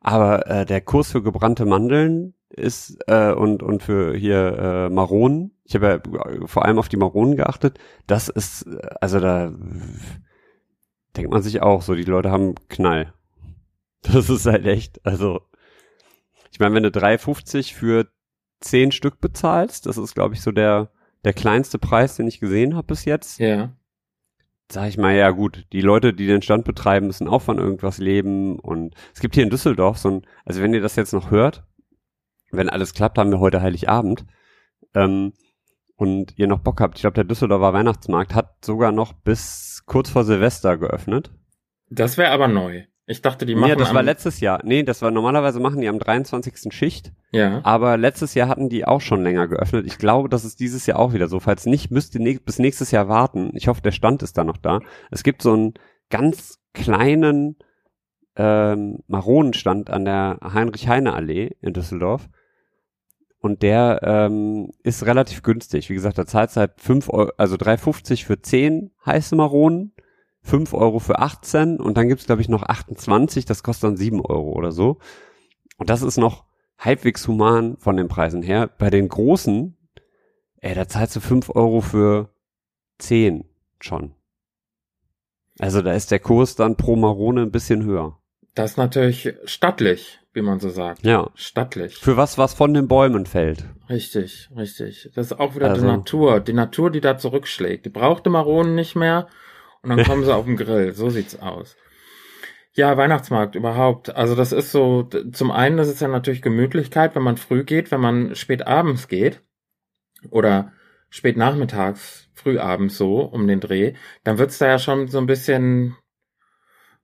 [0.00, 5.52] Aber äh, der Kurs für gebrannte Mandeln ist äh, und und für hier äh, Maronen.
[5.64, 7.78] Ich habe ja vor allem auf die Maronen geachtet.
[8.06, 8.66] Das ist
[9.00, 9.52] also da
[11.16, 13.12] denkt man sich auch so, die Leute haben Knall.
[14.02, 15.40] Das ist halt echt, also
[16.52, 18.06] ich meine, wenn du 3,50 für
[18.60, 20.90] 10 Stück bezahlst, das ist glaube ich so der
[21.24, 23.40] der kleinste Preis, den ich gesehen habe bis jetzt.
[23.40, 23.72] Ja.
[24.70, 27.98] Sag ich mal, ja gut, die Leute, die den Stand betreiben, müssen auch von irgendwas
[27.98, 31.32] leben und es gibt hier in Düsseldorf so ein, also wenn ihr das jetzt noch
[31.32, 31.64] hört,
[32.56, 34.24] wenn alles klappt, haben wir heute Heiligabend.
[34.94, 35.32] Ähm,
[35.96, 40.10] und ihr noch Bock habt, ich glaube, der Düsseldorfer Weihnachtsmarkt hat sogar noch bis kurz
[40.10, 41.30] vor Silvester geöffnet.
[41.88, 42.84] Das wäre aber neu.
[43.08, 43.70] Ich dachte, die machen.
[43.70, 44.60] Nee, das war letztes Jahr.
[44.64, 46.72] Nee, das war normalerweise machen die am 23.
[46.74, 47.12] Schicht.
[47.30, 47.60] Ja.
[47.62, 49.86] Aber letztes Jahr hatten die auch schon länger geöffnet.
[49.86, 51.38] Ich glaube, das ist dieses Jahr auch wieder so.
[51.38, 53.50] Falls nicht, müsst ihr ne bis nächstes Jahr warten.
[53.54, 54.80] Ich hoffe, der Stand ist da noch da.
[55.12, 55.74] Es gibt so einen
[56.10, 57.56] ganz kleinen
[58.34, 62.28] ähm, Maronenstand an der Heinrich-Heine-Allee in Düsseldorf.
[63.46, 65.88] Und der ähm, ist relativ günstig.
[65.88, 69.92] Wie gesagt, da zahlt halt 5 Euro, also 3,50 für 10 heiße Maronen,
[70.42, 74.20] 5 Euro für 18 und dann gibt's glaube ich, noch 28, das kostet dann 7
[74.20, 74.98] Euro oder so.
[75.76, 76.44] Und das ist noch
[76.76, 78.68] halbwegs human von den Preisen her.
[78.78, 79.76] Bei den großen,
[80.56, 82.30] ey, da zahlst du 5 Euro für
[82.98, 83.44] 10
[83.78, 84.12] schon.
[85.60, 88.18] Also da ist der Kurs dann pro Marone ein bisschen höher.
[88.54, 91.02] Das ist natürlich stattlich, wie man so sagt.
[91.04, 91.30] Ja.
[91.34, 91.96] Stattlich.
[91.96, 93.64] Für was, was von den Bäumen fällt.
[93.88, 95.10] Richtig, richtig.
[95.14, 96.40] Das ist auch wieder Also- die Natur.
[96.40, 97.86] Die Natur, die da zurückschlägt.
[97.86, 99.26] Die braucht die Maronen nicht mehr
[99.82, 100.92] und dann kommen sie auf den Grill.
[100.92, 101.76] So sieht's aus.
[102.74, 104.14] Ja, Weihnachtsmarkt überhaupt.
[104.14, 107.90] Also das ist so, zum einen, das ist ja natürlich Gemütlichkeit, wenn man früh geht,
[107.90, 109.40] wenn man spät abends geht
[110.30, 110.72] oder
[111.08, 113.94] spät nachmittags, früh abends so um den Dreh,
[114.24, 115.96] dann wird's da ja schon so ein bisschen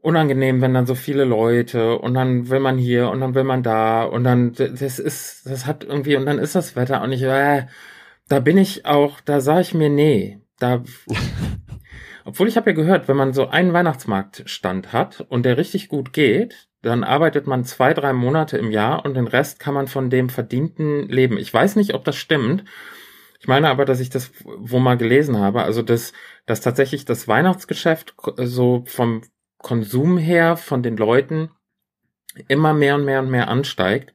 [0.02, 3.62] unangenehm, wenn dann so viele Leute und dann will man hier und dann will man
[3.62, 7.22] da und dann das ist das hat irgendwie und dann ist das Wetter auch nicht
[7.22, 7.66] äh,
[8.28, 10.82] da bin ich auch da sag ich mir nee da
[12.24, 16.12] obwohl ich habe ja gehört wenn man so einen Weihnachtsmarktstand hat und der richtig gut
[16.12, 20.10] geht dann arbeitet man zwei drei Monate im Jahr und den Rest kann man von
[20.10, 21.38] dem verdienten leben.
[21.38, 22.64] Ich weiß nicht ob das stimmt.
[23.38, 26.12] Ich meine aber, dass ich das wo mal gelesen habe, also dass,
[26.46, 29.22] dass tatsächlich das Weihnachtsgeschäft so vom
[29.62, 31.50] Konsum her von den Leuten
[32.48, 34.12] immer mehr und mehr und mehr ansteigt.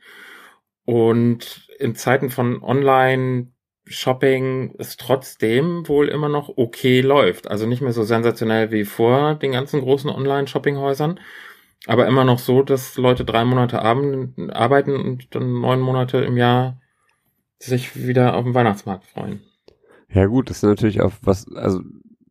[0.86, 7.50] Und in Zeiten von Online-Shopping es trotzdem wohl immer noch okay läuft.
[7.50, 11.20] Also nicht mehr so sensationell wie vor den ganzen großen Online-Shoppinghäusern,
[11.86, 16.82] aber immer noch so, dass Leute drei Monate arbeiten und dann neun Monate im Jahr
[17.60, 19.42] sich wieder auf den Weihnachtsmarkt freuen.
[20.10, 21.82] Ja gut, das ist natürlich auch was, also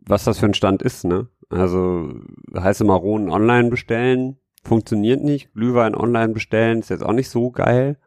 [0.07, 1.29] was das für ein Stand ist, ne?
[1.49, 2.15] Also
[2.55, 5.53] heiße Maronen online bestellen, funktioniert nicht.
[5.55, 7.99] Glühwein online bestellen ist jetzt auch nicht so geil.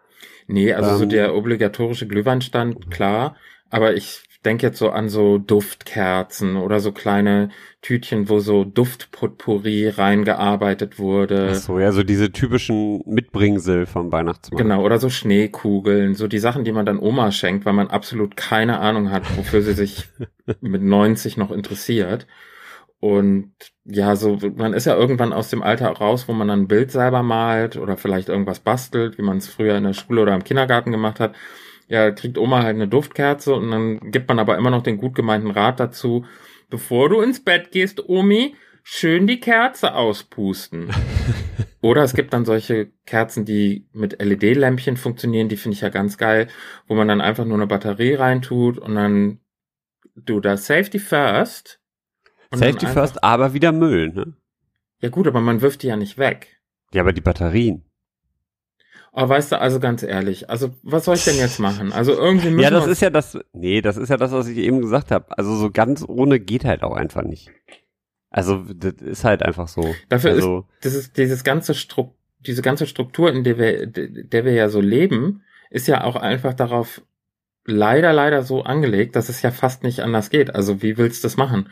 [0.47, 3.36] Nee, also so Ähm, der obligatorische Glühweinstand, klar.
[3.69, 7.49] Aber ich denke jetzt so an so Duftkerzen oder so kleine
[7.82, 11.49] Tütchen, wo so Duftpotpourri reingearbeitet wurde.
[11.52, 14.62] Ach so, ja, so diese typischen Mitbringsel vom Weihnachtsmarkt.
[14.62, 18.38] Genau, oder so Schneekugeln, so die Sachen, die man dann Oma schenkt, weil man absolut
[18.38, 20.08] keine Ahnung hat, wofür sie sich
[20.62, 22.25] mit 90 noch interessiert.
[22.99, 23.53] Und
[23.85, 26.91] ja, so, man ist ja irgendwann aus dem Alter raus, wo man dann ein Bild
[26.91, 30.43] selber malt oder vielleicht irgendwas bastelt, wie man es früher in der Schule oder im
[30.43, 31.35] Kindergarten gemacht hat.
[31.88, 35.15] Ja, kriegt Oma halt eine Duftkerze und dann gibt man aber immer noch den gut
[35.15, 36.25] gemeinten Rat dazu,
[36.69, 40.89] bevor du ins Bett gehst, Omi, schön die Kerze auspusten.
[41.81, 46.17] Oder es gibt dann solche Kerzen, die mit LED-Lämpchen funktionieren, die finde ich ja ganz
[46.17, 46.47] geil,
[46.88, 49.39] wo man dann einfach nur eine Batterie reintut und dann
[50.15, 51.79] du da Safety First.
[52.51, 54.33] Und Safety einfach- first, aber wieder Müll, ne?
[55.01, 56.59] Ja gut, aber man wirft die ja nicht weg.
[56.91, 57.85] Ja, aber die Batterien.
[59.12, 61.91] Aber weißt du, also ganz ehrlich, also was soll ich denn jetzt machen?
[61.91, 64.57] Also irgendwie müssen Ja, das ist ja das, nee, das ist ja das, was ich
[64.57, 65.38] eben gesagt habe.
[65.38, 67.49] Also so ganz ohne geht halt auch einfach nicht.
[68.29, 69.95] Also das ist halt einfach so.
[70.09, 74.53] Dafür also, das ist dieses ganze Stru diese ganze Struktur, in der wir, der wir
[74.53, 77.01] ja so leben, ist ja auch einfach darauf
[77.65, 80.55] leider, leider so angelegt, dass es ja fast nicht anders geht.
[80.55, 81.69] Also wie willst du das machen?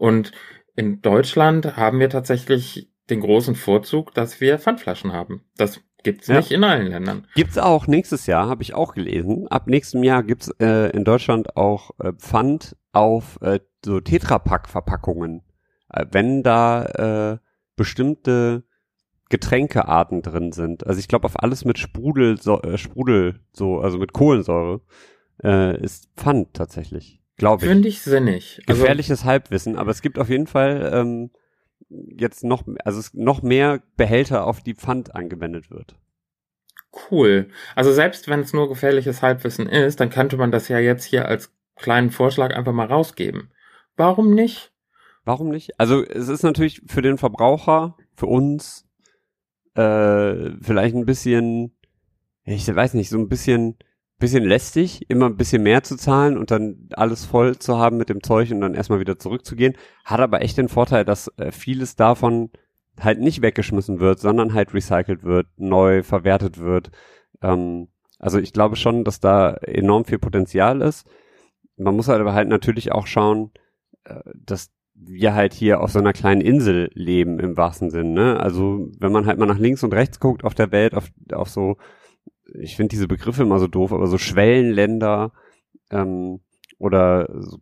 [0.00, 0.32] Und
[0.76, 5.44] in Deutschland haben wir tatsächlich den großen Vorzug, dass wir Pfandflaschen haben.
[5.58, 6.36] Das gibt's Ja.
[6.36, 7.26] nicht in allen Ländern.
[7.34, 9.46] Gibt's auch nächstes Jahr, habe ich auch gelesen.
[9.48, 15.42] Ab nächstem Jahr gibt's äh, in Deutschland auch äh, Pfand auf äh, so Tetrapack-Verpackungen.
[15.92, 16.84] Äh, wenn da
[17.34, 17.38] äh,
[17.76, 18.64] bestimmte
[19.28, 20.86] Getränkearten drin sind.
[20.86, 24.80] Also ich glaube auf alles mit Sprudel, so, äh, Sprudel, so, also mit Kohlensäure,
[25.44, 27.19] äh, ist Pfand tatsächlich.
[27.40, 27.70] Glaube ich.
[27.70, 28.60] Finde ich sinnig.
[28.66, 31.30] Also, Gefährliches Halbwissen, aber es gibt auf jeden Fall ähm,
[31.88, 35.96] jetzt noch, also noch mehr Behälter, auf die Pfand angewendet wird.
[37.10, 37.48] Cool.
[37.74, 41.28] Also selbst wenn es nur gefährliches Halbwissen ist, dann könnte man das ja jetzt hier
[41.28, 43.50] als kleinen Vorschlag einfach mal rausgeben.
[43.96, 44.70] Warum nicht?
[45.24, 45.80] Warum nicht?
[45.80, 48.86] Also es ist natürlich für den Verbraucher, für uns,
[49.76, 51.74] äh, vielleicht ein bisschen,
[52.44, 53.78] ich weiß nicht, so ein bisschen,
[54.20, 58.08] bisschen lästig, immer ein bisschen mehr zu zahlen und dann alles voll zu haben mit
[58.08, 59.74] dem Zeug und dann erstmal wieder zurückzugehen.
[60.04, 62.50] Hat aber echt den Vorteil, dass äh, vieles davon
[63.00, 66.90] halt nicht weggeschmissen wird, sondern halt recycelt wird, neu verwertet wird.
[67.42, 71.08] Ähm, also ich glaube schon, dass da enorm viel Potenzial ist.
[71.76, 73.50] Man muss halt aber halt natürlich auch schauen,
[74.04, 78.38] äh, dass wir halt hier auf so einer kleinen Insel leben im wahrsten Sinn, ne?
[78.38, 81.48] Also wenn man halt mal nach links und rechts guckt auf der Welt, auf, auf
[81.48, 81.78] so,
[82.58, 85.32] ich finde diese Begriffe immer so doof, aber so Schwellenländer
[85.90, 86.40] ähm,
[86.78, 87.58] oder so,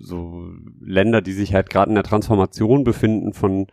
[0.00, 0.48] so
[0.80, 3.66] Länder, die sich halt gerade in der Transformation befinden von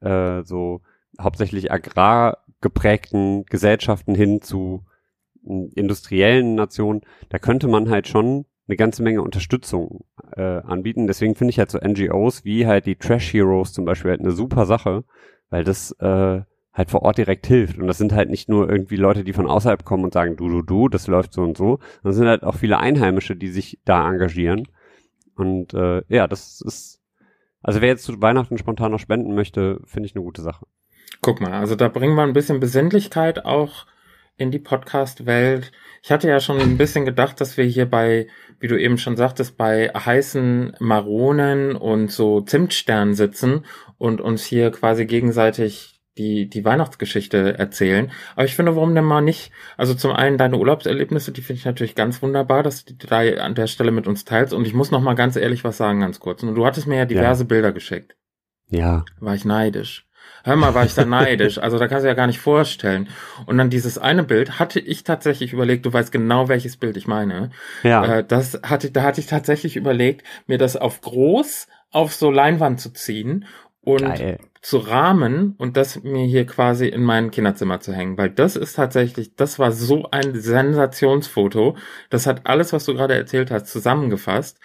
[0.00, 0.80] äh, so
[1.20, 4.84] hauptsächlich agrargeprägten Gesellschaften hin zu
[5.46, 10.04] äh, industriellen Nationen, da könnte man halt schon eine ganze Menge Unterstützung
[10.36, 11.06] äh, anbieten.
[11.06, 14.32] Deswegen finde ich halt so NGOs wie halt die Trash Heroes zum Beispiel halt eine
[14.32, 15.04] super Sache,
[15.50, 16.42] weil das äh,
[16.72, 17.78] halt vor Ort direkt hilft.
[17.78, 20.48] Und das sind halt nicht nur irgendwie Leute, die von außerhalb kommen und sagen, du,
[20.48, 23.78] du, du, das läuft so und so, es sind halt auch viele Einheimische, die sich
[23.84, 24.68] da engagieren.
[25.36, 27.00] Und äh, ja, das ist,
[27.62, 30.66] also wer jetzt zu Weihnachten spontan noch spenden möchte, finde ich eine gute Sache.
[31.20, 33.86] Guck mal, also da bringen wir ein bisschen Besinnlichkeit auch
[34.36, 35.72] in die Podcast-Welt.
[36.02, 38.26] Ich hatte ja schon ein bisschen gedacht, dass wir hier bei,
[38.58, 43.64] wie du eben schon sagtest, bei heißen Maronen und so Zimtsternen sitzen
[43.98, 48.10] und uns hier quasi gegenseitig die, die Weihnachtsgeschichte erzählen.
[48.34, 49.50] Aber ich finde, warum denn mal nicht?
[49.76, 53.20] Also zum einen deine Urlaubserlebnisse, die finde ich natürlich ganz wunderbar, dass du die da
[53.20, 54.52] an der Stelle mit uns teilst.
[54.52, 56.42] Und ich muss noch mal ganz ehrlich was sagen, ganz kurz.
[56.42, 58.16] Und du hattest mir ja diverse Bilder geschickt.
[58.68, 59.04] Ja.
[59.20, 60.06] War ich neidisch.
[60.44, 61.58] Hör mal, war ich da neidisch.
[61.58, 63.08] Also da kannst du ja gar nicht vorstellen.
[63.46, 67.06] Und dann dieses eine Bild hatte ich tatsächlich überlegt, du weißt genau, welches Bild ich
[67.06, 67.50] meine.
[67.82, 68.18] Ja.
[68.18, 72.80] Äh, das hatte, da hatte ich tatsächlich überlegt, mir das auf groß auf so Leinwand
[72.80, 73.44] zu ziehen
[73.82, 74.38] und Geil.
[74.62, 78.74] Zu rahmen und das mir hier quasi in mein Kinderzimmer zu hängen, weil das ist
[78.74, 81.76] tatsächlich, das war so ein Sensationsfoto.
[82.10, 84.58] Das hat alles, was du gerade erzählt hast, zusammengefasst.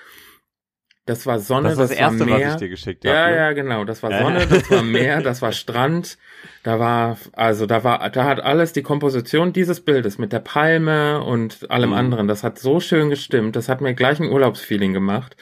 [1.07, 2.45] Das war Sonne, Das ist das, war erste, Meer.
[2.47, 3.31] was ich dir geschickt Ja, habe.
[3.31, 3.37] ne?
[3.37, 3.85] ja, genau.
[3.85, 4.11] Das war.
[4.11, 6.17] Sonne, das war Meer, das war Strand.
[6.63, 11.23] Da war, also da war, da hat alles die Komposition dieses Bildes mit der Palme
[11.23, 11.95] und allem Mhm.
[11.95, 12.27] anderen.
[12.27, 13.55] Das hat so schön gestimmt.
[13.55, 15.37] Das hat mir gleich ein Urlaubsfeeling gemacht.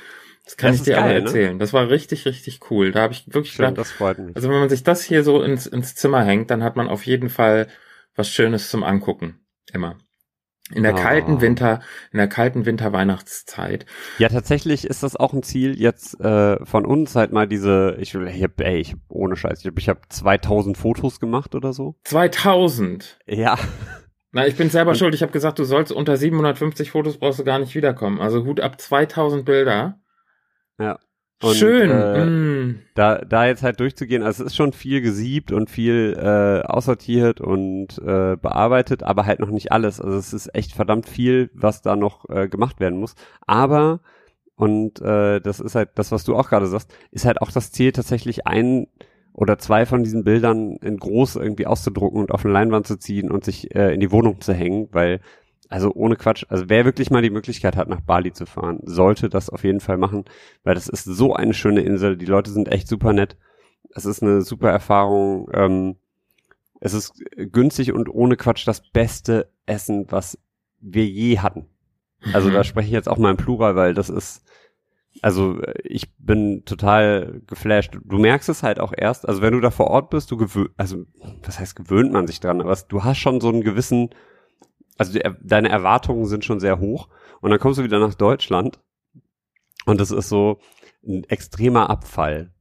[0.46, 1.20] Das kann Das ich dir alle ne?
[1.22, 1.60] erzählen.
[1.60, 2.92] Das war richtig, richtig cool.
[2.92, 4.36] Da habe ich wirklich Schön, gedacht, das freut mich.
[4.36, 7.06] also wenn man sich das hier so ins, ins Zimmer hängt, dann hat man auf
[7.06, 7.68] jeden Fall
[8.16, 9.40] was Schönes zum Angucken.
[9.74, 9.98] Immer.
[10.72, 11.00] In der Ah.
[11.02, 11.82] kalten Winter,
[12.12, 13.86] in der kalten Winter-Weihnachtszeit.
[14.18, 18.14] Ja, tatsächlich ist das auch ein Ziel jetzt äh, von uns halt mal diese, ich
[18.16, 21.54] will, ich hab, ey, ich hab, ohne Scheiß, ich hab, ich hab 2000 Fotos gemacht
[21.54, 21.96] oder so.
[22.04, 23.20] 2000.
[23.28, 23.58] Ja,
[24.32, 25.14] Na, ich bin selber schuld.
[25.16, 28.20] Ich habe gesagt, du sollst unter 750 Fotos brauchst du gar nicht wiederkommen.
[28.20, 30.00] Also Hut ab 2000 Bilder.
[30.80, 31.00] Ja.
[31.44, 31.92] Und, Schön.
[31.92, 32.80] Äh, mm.
[32.96, 37.42] da, da jetzt halt durchzugehen, also es ist schon viel gesiebt und viel äh, aussortiert
[37.42, 40.00] und äh, bearbeitet, aber halt noch nicht alles.
[40.00, 43.16] Also es ist echt verdammt viel, was da noch äh, gemacht werden muss.
[43.46, 44.00] Aber,
[44.56, 47.72] und äh, das ist halt das, was du auch gerade sagst, ist halt auch das
[47.72, 48.88] Ziel, tatsächlich ein
[49.34, 53.30] oder zwei von diesen Bildern in groß irgendwie auszudrucken und auf eine Leinwand zu ziehen
[53.30, 55.20] und sich äh, in die Wohnung zu hängen, weil
[55.76, 59.28] also ohne Quatsch, also wer wirklich mal die Möglichkeit hat, nach Bali zu fahren, sollte
[59.28, 60.24] das auf jeden Fall machen,
[60.64, 63.36] weil das ist so eine schöne Insel, die Leute sind echt super nett,
[63.94, 65.98] es ist eine super Erfahrung, ähm,
[66.80, 70.40] es ist günstig und ohne Quatsch das beste Essen, was
[70.80, 71.66] wir je hatten.
[72.32, 72.64] Also da mhm.
[72.64, 74.46] spreche ich jetzt auch mal im Plural, weil das ist,
[75.22, 77.98] also ich bin total geflasht.
[78.02, 80.72] Du merkst es halt auch erst, also wenn du da vor Ort bist, du gewöhnt,
[80.78, 81.04] also
[81.44, 84.12] was heißt gewöhnt man sich dran, aber du hast schon so einen gewissen
[84.98, 87.10] also die, deine Erwartungen sind schon sehr hoch
[87.42, 88.80] und dann kommst du wieder nach Deutschland
[89.86, 90.60] und das ist so
[91.06, 92.52] ein extremer Abfall.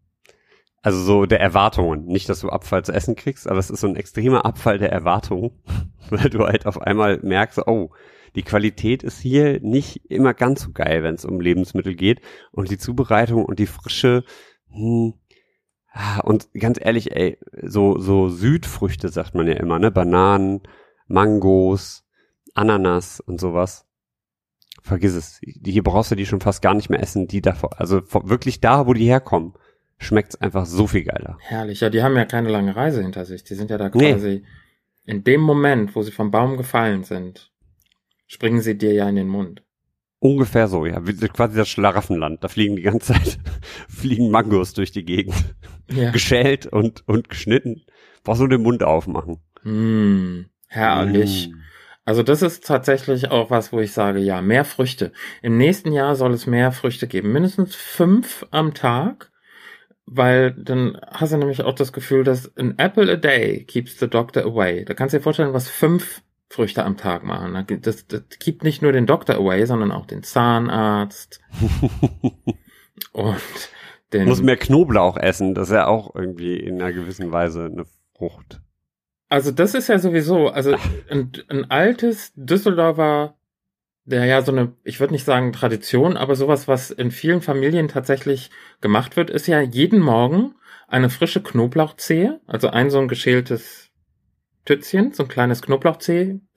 [0.83, 2.05] Also so der Erwartungen.
[2.05, 4.93] Nicht, dass du Abfall zu essen kriegst, aber es ist so ein extremer Abfall der
[4.93, 5.53] Erwartungen,
[6.11, 7.91] weil du halt auf einmal merkst, oh,
[8.35, 12.21] die Qualität ist hier nicht immer ganz so geil, wenn es um Lebensmittel geht
[12.51, 14.25] und die Zubereitung und die Frische,
[14.71, 15.15] hm,
[15.93, 19.91] ah, und ganz ehrlich, ey, so, so Südfrüchte sagt man ja immer, ne?
[19.91, 20.63] Bananen,
[21.07, 22.04] Mangos,
[22.55, 23.87] Ananas und sowas.
[24.83, 25.41] Vergiss es.
[25.43, 28.87] Hier brauchst du die schon fast gar nicht mehr essen, die davor, also wirklich da,
[28.87, 29.55] wo die herkommen,
[29.99, 31.39] schmeckt's einfach so viel geiler.
[31.41, 31.81] Herrlich.
[31.81, 33.45] Ja, die haben ja keine lange Reise hinter sich.
[33.45, 34.45] Die sind ja da quasi nee.
[35.05, 37.53] in dem Moment, wo sie vom Baum gefallen sind,
[38.27, 39.63] springen sie dir ja in den Mund.
[40.19, 41.01] Ungefähr so, ja.
[41.01, 42.43] Quasi das Schlaraffenland.
[42.43, 43.39] Da fliegen die ganze Zeit,
[43.89, 45.55] fliegen Mangos durch die Gegend.
[45.91, 46.11] Ja.
[46.13, 47.83] Geschält und, und geschnitten.
[48.23, 49.43] Brauchst nur den Mund aufmachen.
[49.65, 51.51] Mm, herrlich.
[51.51, 51.61] Mm.
[52.05, 55.13] Also das ist tatsächlich auch was, wo ich sage, ja, mehr Früchte.
[55.43, 57.33] Im nächsten Jahr soll es mehr Früchte geben.
[57.33, 59.31] Mindestens fünf am Tag,
[60.05, 64.09] weil dann hast du nämlich auch das Gefühl, dass an apple a day keeps the
[64.09, 64.85] doctor away.
[64.85, 67.65] Da kannst du dir vorstellen, was fünf Früchte am Tag machen.
[67.81, 71.41] Das, das keept nicht nur den Doktor away, sondern auch den Zahnarzt.
[73.13, 73.71] und
[74.13, 74.29] den...
[74.29, 75.55] Muss mehr Knoblauch essen.
[75.55, 77.87] Das ist ja auch irgendwie in einer gewissen Weise eine
[78.17, 78.61] Frucht.
[79.29, 80.77] Also das ist ja sowieso, also
[81.11, 83.37] ein, ein altes Düsseldorfer,
[84.05, 87.89] der ja so eine, ich würde nicht sagen Tradition, aber sowas, was in vielen Familien
[87.89, 90.55] tatsächlich gemacht wird, ist ja jeden Morgen
[90.89, 93.91] eine frische Knoblauchzehe, also ein so ein geschältes
[94.65, 96.49] Tützchen, so ein kleines Knoblauchzehchen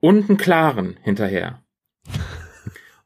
[0.00, 1.62] und einen klaren hinterher.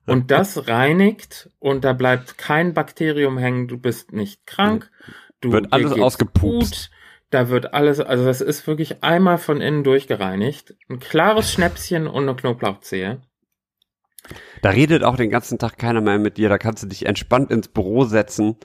[0.04, 4.90] Und das reinigt und da bleibt kein Bakterium hängen, du bist nicht krank.
[5.40, 6.90] Du wird alles ausgepupst.
[6.90, 6.90] Gut,
[7.32, 10.76] da wird alles, also das ist wirklich einmal von innen durchgereinigt.
[10.88, 13.22] Ein klares Schnäpschen und eine Knoblauchzehe.
[14.60, 16.48] Da redet auch den ganzen Tag keiner mehr mit dir.
[16.48, 18.56] Da kannst du dich entspannt ins Büro setzen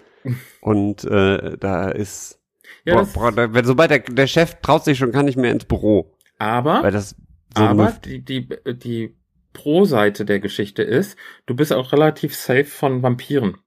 [0.62, 2.42] und äh, da ist,
[2.84, 5.52] ja, boah, boah, da, wenn sobald der, der Chef traut sich schon, kann ich mehr
[5.52, 6.14] ins Büro.
[6.38, 7.16] Aber, weil das
[7.56, 9.18] so aber die, die, die
[9.54, 13.58] Pro-Seite der Geschichte ist, du bist auch relativ safe von Vampiren.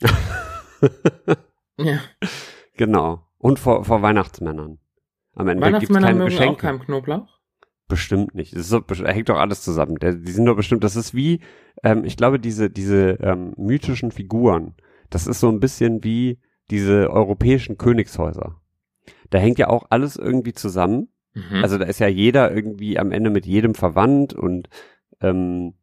[1.78, 2.00] ja.
[2.76, 3.25] Genau.
[3.46, 4.78] Und vor, vor Weihnachtsmännern.
[5.34, 6.52] Am Ende Weihnachtsmänner keine mögen Geschenke.
[6.52, 7.28] auch keinen Knoblauch?
[7.88, 8.52] Bestimmt nicht.
[8.52, 9.96] Das ist so, hängt doch alles zusammen.
[9.96, 11.40] Der, die sind doch bestimmt, das ist wie,
[11.84, 14.74] ähm, ich glaube, diese, diese ähm, mythischen Figuren,
[15.10, 18.60] das ist so ein bisschen wie diese europäischen Königshäuser.
[19.30, 21.08] Da hängt ja auch alles irgendwie zusammen.
[21.34, 21.62] Mhm.
[21.62, 24.68] Also da ist ja jeder irgendwie am Ende mit jedem verwandt und
[25.20, 25.74] ähm,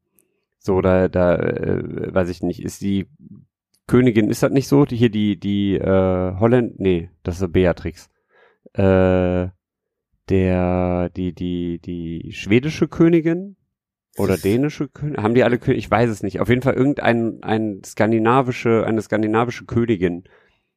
[0.59, 3.07] so, da, da, äh, weiß ich nicht, ist die
[3.87, 4.85] Königin, ist das nicht so?
[4.85, 8.09] Die hier die, die, äh, Holland, nee, das ist Beatrix.
[8.73, 9.49] Äh,
[10.29, 13.57] der, die, die, die schwedische Königin
[14.17, 16.39] oder dänische Königin, haben die alle Königin, ich weiß es nicht.
[16.39, 20.23] Auf jeden Fall irgendein, ein skandinavische, eine skandinavische Königin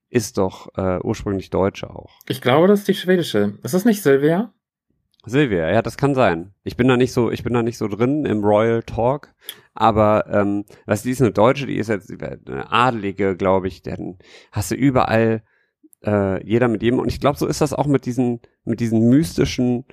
[0.09, 2.19] ist doch äh, ursprünglich Deutsche auch.
[2.29, 3.59] Ich glaube, das ist die schwedische.
[3.63, 4.53] Ist das nicht Silvia?
[5.25, 6.55] Silvia, ja, das kann sein.
[6.63, 9.35] Ich bin da nicht so, ich bin da nicht so drin im Royal Talk,
[9.77, 14.19] aber ähm, was die ist eine Deutsche, die ist jetzt eine Adelige, glaube ich, denn
[14.53, 15.43] hast du überall
[16.05, 16.99] äh, jeder mit jedem.
[16.99, 19.85] Und ich glaube, so ist das auch mit diesen mit diesen mystischen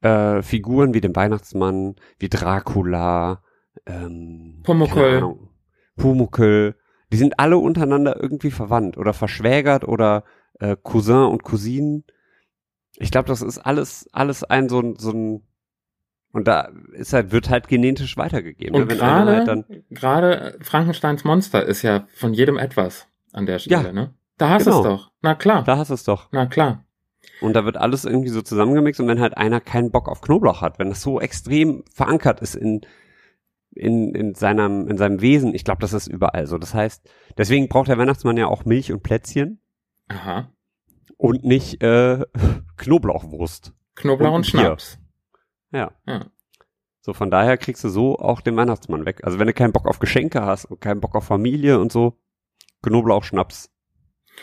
[0.00, 3.42] äh, Figuren wie dem Weihnachtsmann, wie Dracula,
[3.86, 5.36] ähm, Pumuckl,
[5.96, 6.74] Pumuckl,
[7.12, 10.24] die sind alle untereinander irgendwie verwandt oder verschwägert oder
[10.60, 12.04] äh, Cousin und Cousinen
[13.00, 15.42] ich glaube, das ist alles, alles ein so, ein so ein
[16.38, 18.74] und da ist halt, wird halt genetisch weitergegeben.
[18.74, 18.96] Und ne?
[18.96, 24.14] gerade, halt gerade Frankensteins Monster ist ja von jedem etwas an der Stelle, ja, ne?
[24.36, 24.78] Da hast genau.
[24.78, 25.10] es doch.
[25.20, 25.64] Na klar.
[25.64, 26.28] Da hast es doch.
[26.30, 26.84] Na klar.
[27.40, 30.60] Und da wird alles irgendwie so zusammengemixt und wenn halt einer keinen Bock auf Knoblauch
[30.60, 32.82] hat, wenn das so extrem verankert ist in,
[33.74, 36.56] in, in seinem, in seinem Wesen, ich glaube, das ist überall so.
[36.58, 39.60] Das heißt, deswegen braucht der Weihnachtsmann ja auch Milch und Plätzchen
[40.08, 40.52] Aha.
[41.16, 42.24] und nicht äh,
[42.76, 43.72] Knoblauchwurst.
[43.96, 44.46] Knoblauch Und und.
[44.46, 44.98] Schnaps.
[45.72, 45.92] Ja.
[46.06, 46.26] Ja.
[47.00, 49.20] So, von daher kriegst du so auch den Weihnachtsmann weg.
[49.24, 52.18] Also wenn du keinen Bock auf Geschenke hast und keinen Bock auf Familie und so,
[52.82, 53.70] Knoblauch, Schnaps.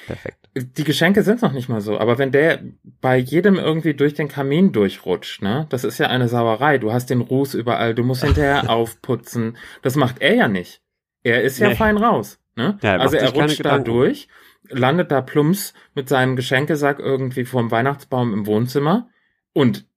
[0.08, 0.50] Perfekt.
[0.56, 2.62] Die Geschenke sind noch nicht mal so, aber wenn der
[3.02, 6.78] bei jedem irgendwie durch den Kamin durchrutscht, ne, das ist ja eine Sauerei.
[6.78, 9.58] Du hast den Ruß überall, du musst hinterher aufputzen.
[9.84, 10.82] Das macht er ja nicht.
[11.24, 11.76] Er ist ja Nee.
[11.76, 12.78] fein raus, ne?
[12.82, 13.86] Ja, er also er rutscht da Gedanken.
[13.86, 14.28] durch,
[14.70, 19.10] landet da plumps mit seinem Geschenkesack irgendwie vorm Weihnachtsbaum im Wohnzimmer
[19.54, 19.88] und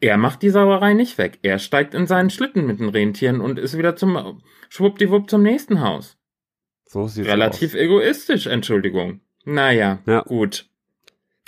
[0.00, 1.38] er macht die Sauerei nicht weg.
[1.42, 5.80] Er steigt in seinen Schlitten mit den Rentieren und ist wieder zum schwuppdiwupp zum nächsten
[5.80, 6.16] Haus.
[6.86, 7.80] So sieht's Relativ aus.
[7.80, 9.20] egoistisch, Entschuldigung.
[9.44, 10.20] Naja, Ja.
[10.22, 10.66] gut.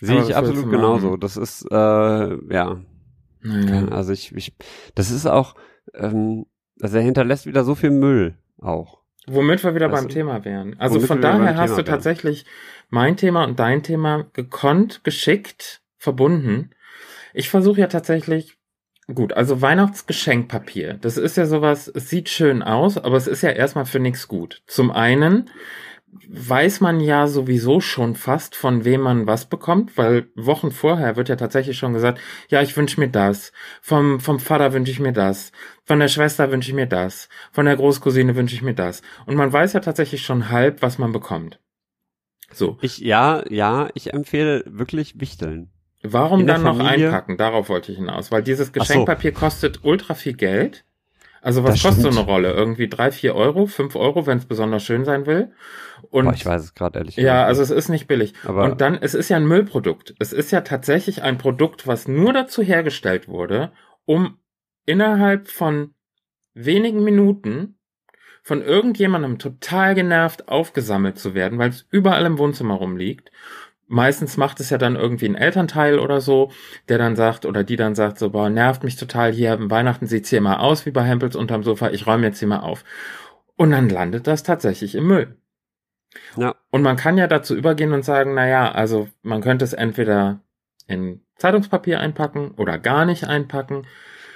[0.01, 1.09] Sehe ich absolut genauso.
[1.11, 1.21] machen?
[1.21, 2.81] Das ist, äh, ja.
[3.41, 3.89] Naja.
[3.89, 4.55] Also ich, ich,
[4.95, 5.55] das ist auch,
[5.95, 6.47] ähm,
[6.81, 8.99] also er hinterlässt wieder so viel Müll auch.
[9.27, 10.09] Womit wir wieder Weißt beim?
[10.13, 10.79] Thema wären.
[10.79, 11.87] Also von daher hast Thema du wären.
[11.87, 12.45] tatsächlich
[12.91, 16.71] mein Thema und dein Thema gekonnt, geschickt, verbunden.
[17.37, 18.57] Ich versuche ja tatsächlich,
[19.15, 20.95] gut, also Weihnachtsgeschenkpapier.
[20.95, 24.27] Das ist ja sowas, es sieht schön aus, aber es ist ja erstmal für nichts
[24.27, 24.63] gut.
[24.67, 25.51] Zum einen
[26.31, 31.29] weiß man ja sowieso schon fast, von wem man was bekommt, weil Wochen vorher wird
[31.29, 35.13] ja tatsächlich schon gesagt, ja, ich wünsche mir das, vom, vom Vater wünsche ich mir
[35.13, 35.53] das,
[35.85, 39.03] von der Schwester wünsche ich mir das, von der Großcousine wünsche ich mir das.
[39.27, 41.61] Und man weiß ja tatsächlich schon halb, was man bekommt.
[42.51, 45.71] So, Ich, ja, ja, ich empfehle wirklich Wichteln.
[46.13, 47.37] Warum dann noch Familie- einpacken?
[47.37, 48.81] Darauf wollte ich hinaus, weil dieses Ach so.
[48.81, 50.85] Geschenkpapier kostet ultra viel Geld.
[51.43, 52.23] Also was Das kostet so stimmt.
[52.25, 52.53] eine Rolle?
[52.53, 55.53] Irgendwie drei, vier Euro, fünf Euro, wenn es besonders schön sein will.
[56.11, 58.35] Und Boah, ich weiß es gerade ehrlich Ja, also es ist nicht billig.
[58.45, 60.15] Aber- und dann, es ist ja ein Müllprodukt.
[60.19, 63.71] Es ist ja tatsächlich ein Produkt, was nur dazu hergestellt wurde,
[64.07, 64.39] um
[64.87, 65.95] innerhalb von
[66.55, 67.79] wenigen Minuten
[68.43, 73.31] von irgendjemandem total genervt aufgesammelt zu werden, weil es überall im Wohnzimmer rumliegt.
[73.89, 76.51] Meistens macht es ja dann irgendwie ein Elternteil oder so,
[76.89, 80.31] der dann sagt, oder die dann sagt, so, boah, nervt mich total hier, Weihnachten sieht's
[80.31, 82.85] hier mal aus wie bei Hempels unterm Sofa, ich räume jetzt hier mal auf.
[83.57, 85.37] Und dann landet das tatsächlich im Müll.
[86.37, 86.57] Ja.
[86.71, 90.41] Und man kann ja dazu übergehen und sagen, na ja, also man könnte es entweder
[90.89, 93.87] in Zeitungspapier einpacken oder gar nicht einpacken.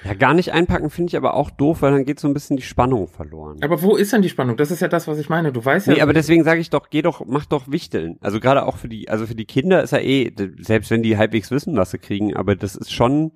[0.04, 2.56] Ja, gar nicht einpacken finde ich aber auch doof, weil dann geht so ein bisschen
[2.56, 3.62] die Spannung verloren.
[3.62, 4.56] Aber wo ist denn die Spannung?
[4.56, 5.52] Das ist ja das, was ich meine.
[5.52, 8.16] Du weißt ja, Nee, aber deswegen sage ich doch, geh doch, mach doch Wichteln.
[8.22, 11.18] Also gerade auch für die, also für die Kinder ist ja eh, selbst wenn die
[11.18, 13.32] halbwegs wissen, was sie kriegen, aber das ist schon,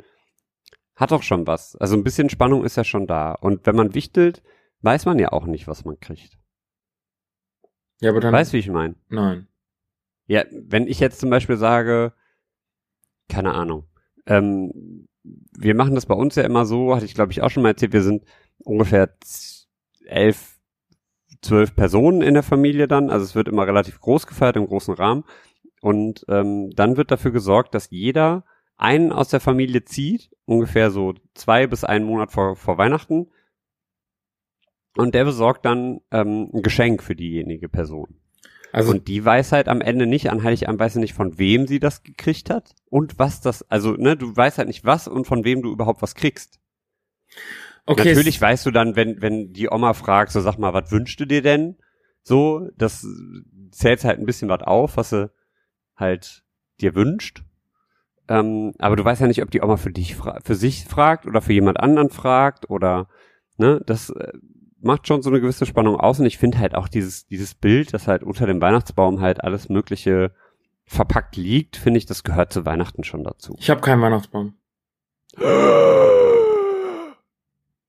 [0.96, 1.76] hat doch schon was.
[1.76, 3.32] Also ein bisschen Spannung ist ja schon da.
[3.32, 4.42] Und wenn man wichtelt,
[4.80, 6.38] weiß man ja auch nicht, was man kriegt.
[8.00, 8.94] ja, aber dann, Weißt wie ich meine?
[9.08, 9.48] nein.
[10.26, 12.14] Ja, wenn ich jetzt zum Beispiel sage,
[13.28, 13.84] keine Ahnung,
[14.24, 17.62] ähm, wir machen das bei uns ja immer so, hatte ich glaube ich auch schon
[17.62, 18.24] mal erzählt, wir sind
[18.58, 19.16] ungefähr
[20.06, 20.58] elf,
[21.42, 24.94] zwölf Personen in der Familie dann, also es wird immer relativ groß gefeiert im großen
[24.94, 25.24] Rahmen.
[25.80, 28.44] Und ähm, dann wird dafür gesorgt, dass jeder
[28.76, 33.30] einen aus der Familie zieht, ungefähr so zwei bis einen Monat vor, vor Weihnachten.
[34.96, 38.20] Und der besorgt dann ähm, ein Geschenk für diejenige Person.
[38.74, 41.68] Also, Und die weiß halt am Ende nicht, an Heiligabend weiß sie nicht, von wem
[41.68, 45.26] sie das gekriegt hat und was das, also, ne, du weißt halt nicht was und
[45.28, 46.58] von wem du überhaupt was kriegst.
[47.86, 51.20] okay, Natürlich weißt du dann, wenn, wenn die Oma fragt, so sag mal, was wünschst
[51.20, 51.76] du dir denn?
[52.24, 53.06] So, das
[53.70, 55.30] zählt halt ein bisschen was auf, was sie
[55.94, 56.42] halt
[56.80, 57.44] dir wünscht.
[58.26, 61.40] Ähm, aber du weißt ja nicht, ob die Oma für dich, für sich fragt oder
[61.40, 63.06] für jemand anderen fragt oder,
[63.56, 64.32] ne, das äh,
[64.85, 67.93] macht schon so eine gewisse Spannung aus und ich finde halt auch dieses, dieses Bild,
[67.95, 70.32] das halt unter dem Weihnachtsbaum halt alles Mögliche
[70.87, 73.57] verpackt liegt, finde ich, das gehört zu Weihnachten schon dazu.
[73.59, 74.55] ich habe keinen Weihnachtsbaum.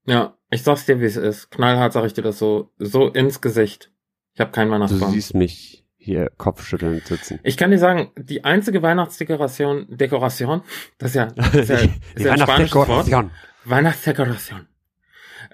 [0.07, 1.49] Ja, ich sag's dir, wie es ist.
[1.49, 3.91] Knallhart sag ich dir das so, so ins Gesicht.
[4.33, 5.11] Ich habe keinen Du Weihnachtsbaum.
[5.11, 7.39] siehst mich hier kopfschüttelnd sitzen.
[7.41, 10.61] Ich kann dir sagen, die einzige Weihnachtsdekoration, Dekoration,
[10.99, 11.77] das ist ja, das ist ja,
[12.15, 12.87] ist ja spanisches Wort.
[12.89, 13.31] Weihnachtsdekoration.
[13.65, 14.67] Weihnachtsdekoration.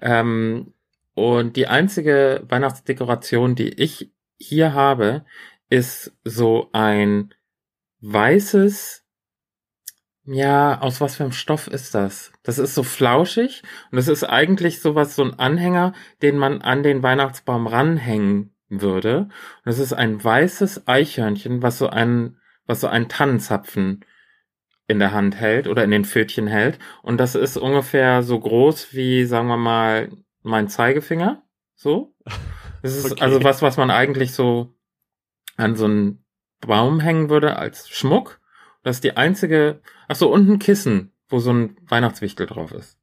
[0.02, 0.74] Ähm,
[1.14, 5.26] und die einzige Weihnachtsdekoration, die ich hier habe,
[5.70, 7.34] ist so ein
[8.02, 9.06] weißes,
[10.26, 12.32] ja, aus was für einem Stoff ist das?
[12.44, 16.84] Das ist so flauschig und das ist eigentlich sowas, so ein Anhänger, den man an
[16.84, 19.18] den Weihnachtsbaum ranhängen würde.
[19.20, 19.32] Und
[19.66, 24.06] das ist ein weißes Eichhörnchen, was so einen, was so einen Tannenzapfen
[24.88, 26.80] in der Hand hält oder in den Pfötchen hält.
[27.02, 30.10] Und das ist ungefähr so groß wie, sagen wir mal,
[30.44, 31.44] mein Zeigefinger.
[31.76, 32.14] So.
[32.84, 33.22] Das ist Okay.
[33.22, 34.74] also was, was man eigentlich so
[35.56, 36.26] an so einen
[36.62, 38.42] Baum hängen würde als Schmuck.
[38.82, 39.82] Das ist die einzige.
[40.08, 42.98] Ach so, und ein Kissen, wo so ein Weihnachtswichtel drauf ist.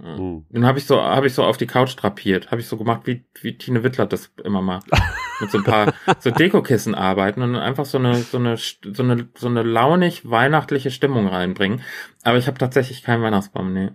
[0.00, 0.16] Ja.
[0.18, 0.46] Hm.
[0.48, 3.02] Den habe ich so, habe ich so auf die Couch drapiert, habe ich so gemacht,
[3.04, 4.86] wie wie Tine Wittler das immer macht,
[5.40, 9.28] mit so ein paar so Dekokissen arbeiten und einfach so eine so eine so eine
[9.36, 11.82] so eine launig weihnachtliche Stimmung reinbringen.
[12.24, 13.92] Aber ich habe tatsächlich keinen Weihnachtsbaum, nee.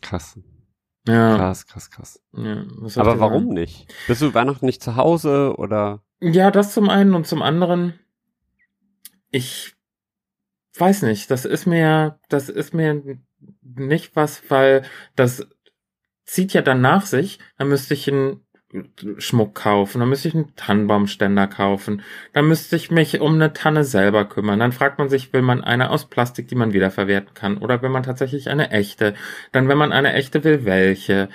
[0.00, 0.38] Krass.
[1.06, 1.36] Ja.
[1.36, 2.22] Krass, krass, krass.
[2.32, 2.64] ja
[2.96, 3.54] Aber warum sagen?
[3.54, 3.92] nicht?
[4.06, 6.02] Bist du Weihnachten nicht zu Hause oder?
[6.20, 7.98] Ja, das zum einen und zum anderen,
[9.30, 9.74] ich
[10.76, 13.18] weiß nicht, das ist mir, das ist mir
[13.62, 14.82] nicht was, weil
[15.16, 15.46] das
[16.24, 18.44] zieht ja dann nach sich, dann müsste ich einen
[19.18, 22.02] Schmuck kaufen, dann müsste ich einen Tannenbaumständer kaufen,
[22.32, 24.60] dann müsste ich mich um eine Tanne selber kümmern.
[24.60, 27.90] Dann fragt man sich, will man eine aus Plastik, die man wiederverwerten kann, oder will
[27.90, 29.14] man tatsächlich eine echte?
[29.52, 31.28] Dann, wenn man eine echte will, welche?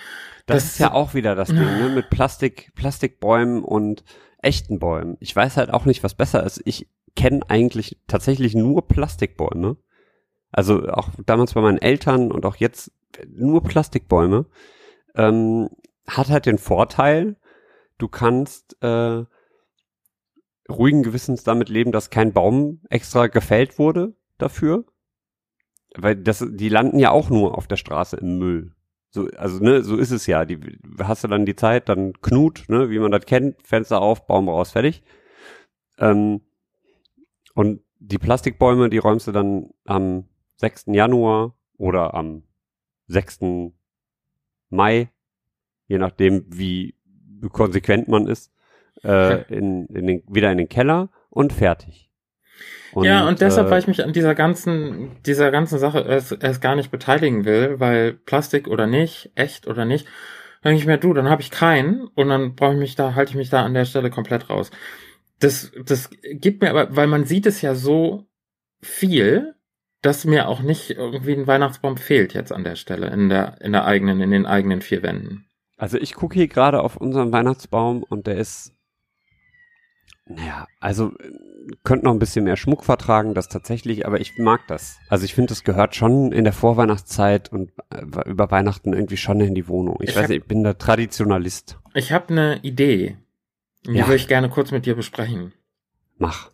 [0.46, 1.90] Das, Das- ist ja auch wieder das Ding, ne?
[1.94, 4.04] Mit Plastik, Plastikbäumen und
[4.42, 5.18] echten Bäumen.
[5.20, 6.62] Ich weiß halt auch nicht, was besser ist.
[6.66, 9.78] Ich kenne eigentlich tatsächlich nur Plastikbäume.
[10.52, 12.92] Also auch damals bei meinen Eltern und auch jetzt
[13.28, 14.46] nur Plastikbäume.
[15.16, 15.70] Ähm,
[16.08, 17.36] hat halt den Vorteil,
[17.98, 19.24] du kannst äh,
[20.70, 24.86] ruhigen Gewissens damit leben, dass kein Baum extra gefällt wurde dafür.
[25.96, 28.76] Weil das, die landen ja auch nur auf der Straße im Müll.
[29.10, 30.44] So, also, ne, so ist es ja.
[30.44, 30.60] Die,
[31.00, 34.50] hast du dann die Zeit, dann Knut, ne, wie man das kennt, Fenster auf, Baum
[34.50, 35.04] raus, fertig.
[35.98, 36.42] Ähm,
[37.54, 40.26] und die Plastikbäume, die räumst du dann am
[40.58, 40.88] 6.
[40.88, 42.44] Januar oder am
[43.08, 43.72] 6.
[44.70, 45.10] Mai,
[45.88, 46.96] je nachdem, wie
[47.52, 48.52] konsequent man ist,
[49.04, 52.10] äh, in, in den, wieder in den Keller und fertig.
[52.96, 56.62] ja, und deshalb, äh, weil ich mich an dieser ganzen, dieser ganzen Sache erst, erst
[56.62, 60.08] gar nicht beteiligen will, weil Plastik oder nicht, echt oder nicht,
[60.64, 63.32] denke ich mir, du, dann habe ich keinen und dann brauche ich mich da, halte
[63.32, 64.72] ich mich da an der Stelle komplett raus.
[65.40, 68.26] Das, das gibt mir aber, weil man sieht es ja so
[68.82, 69.56] viel,
[70.02, 73.74] dass mir auch nicht irgendwie ein Weihnachtsbaum fehlt jetzt an der Stelle, in der, in
[73.74, 75.48] der eigenen, in den eigenen vier Wänden.
[75.78, 78.72] Also ich gucke hier gerade auf unseren Weihnachtsbaum und der ist,
[80.26, 81.32] naja, also äh,
[81.84, 84.98] könnte noch ein bisschen mehr Schmuck vertragen, das tatsächlich, aber ich mag das.
[85.10, 89.40] Also ich finde, das gehört schon in der Vorweihnachtszeit und äh, über Weihnachten irgendwie schon
[89.42, 89.98] in die Wohnung.
[90.02, 91.78] Ich, Ich weiß hab- nicht, ich bin der Traditionalist.
[91.94, 93.18] Ich habe eine Idee,
[93.86, 94.06] die Ja.
[94.08, 95.54] würde ich gerne kurz mit dir besprechen.
[96.18, 96.50] Mach.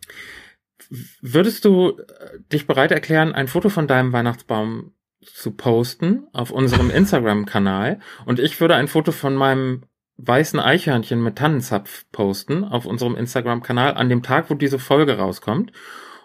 [1.22, 4.92] Würdest du äh, dich bereit erklären, ein Foto von deinem Weihnachtsbaum
[5.22, 9.82] zu posten auf unserem Instagram-Kanal und ich würde ein Foto von meinem
[10.18, 15.72] weißen Eichhörnchen mit Tannenzapf posten auf unserem Instagram-Kanal an dem Tag, wo diese Folge rauskommt.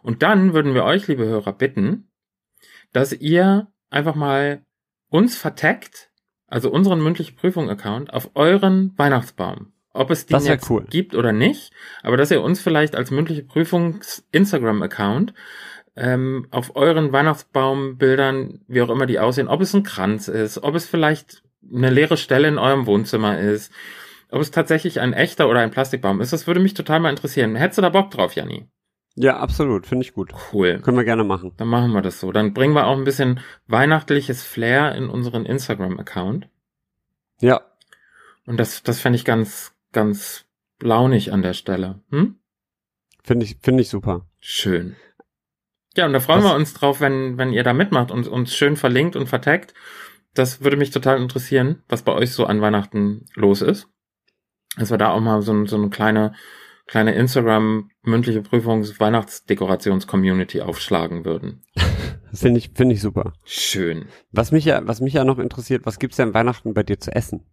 [0.04, 2.10] Und dann würden wir euch, liebe Hörer, bitten,
[2.93, 4.62] dass ihr einfach mal
[5.10, 6.12] uns verteckt,
[6.48, 9.74] also unseren mündliche Prüfung-Account, auf euren Weihnachtsbaum.
[9.93, 10.86] Ob es den jetzt cool.
[10.88, 11.72] gibt oder nicht,
[12.04, 15.34] aber dass ihr uns vielleicht als mündliche Prüfungs-Instagram-Account
[15.98, 20.76] ähm, auf euren Weihnachtsbaumbildern, wie auch immer die aussehen, ob es ein Kranz ist, ob
[20.76, 21.43] es vielleicht
[21.74, 23.74] eine leere Stelle in eurem Wohnzimmer ist,
[24.30, 27.56] ob es tatsächlich ein echter oder ein Plastikbaum ist, das würde mich total mal interessieren.
[27.56, 28.68] Hättest du da Bock drauf, Janni?
[29.16, 30.32] Ja, absolut, finde ich gut.
[30.54, 30.80] Cool.
[30.80, 31.54] Können wir gerne machen.
[31.58, 32.32] Dann machen wir das so.
[32.32, 36.48] Dann bringen wir auch ein bisschen weihnachtliches Flair in unseren Instagram-Account.
[37.41, 37.62] Ja,
[38.45, 40.45] Und das, das fände ich ganz, ganz
[40.80, 42.02] launig an der Stelle.
[42.12, 42.36] Hm?
[43.24, 44.28] finde ich, finde ich super.
[44.39, 44.95] Schön.
[45.98, 48.56] Ja, und da freuen Das- wir uns drauf, wenn, wenn ihr da mitmacht und uns
[48.56, 49.74] schön verlinkt und vertagt.
[50.34, 53.88] Das würde mich total interessieren, was bei euch so an Weihnachten los ist.
[54.78, 56.34] Dass wir da auch mal so, so eine kleine,
[56.86, 61.64] kleine Instagram mündliche Prüfungs Weihnachtsdekorations-Community aufschlagen würden.
[62.34, 63.34] Finde ich, finde ich super.
[63.45, 64.06] Schön.
[64.32, 67.16] Was mich ja, was mich ja noch interessiert, was gibt's denn Weihnachten bei dir zu
[67.16, 67.45] essen?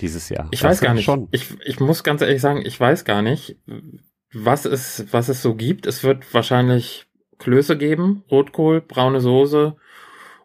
[0.00, 0.48] Dieses Jahr.
[0.52, 1.04] Ich Das weiß gar nicht.
[1.04, 1.28] Schon.
[1.32, 3.58] Ich, ich muss ganz ehrlich sagen, ich weiß gar nicht,
[4.32, 5.86] was es, was es so gibt.
[5.86, 7.06] Es wird wahrscheinlich
[7.38, 9.76] Klöße geben, Rotkohl, braune Soße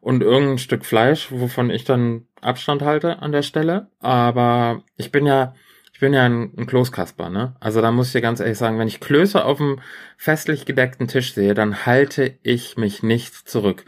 [0.02, 3.90] und irgendein Stück Fleisch, wovon ich dann Abstand halte an der Stelle.
[4.00, 5.54] Aber ich bin ja,
[5.94, 7.56] ich bin ja ein, ein Kloßkasper, ne?
[7.60, 9.80] Also da muss ich dir ganz ehrlich sagen, wenn ich Klöße auf dem
[10.18, 13.84] festlich gedeckten Tisch sehe, dann halte ich mich nicht zurück.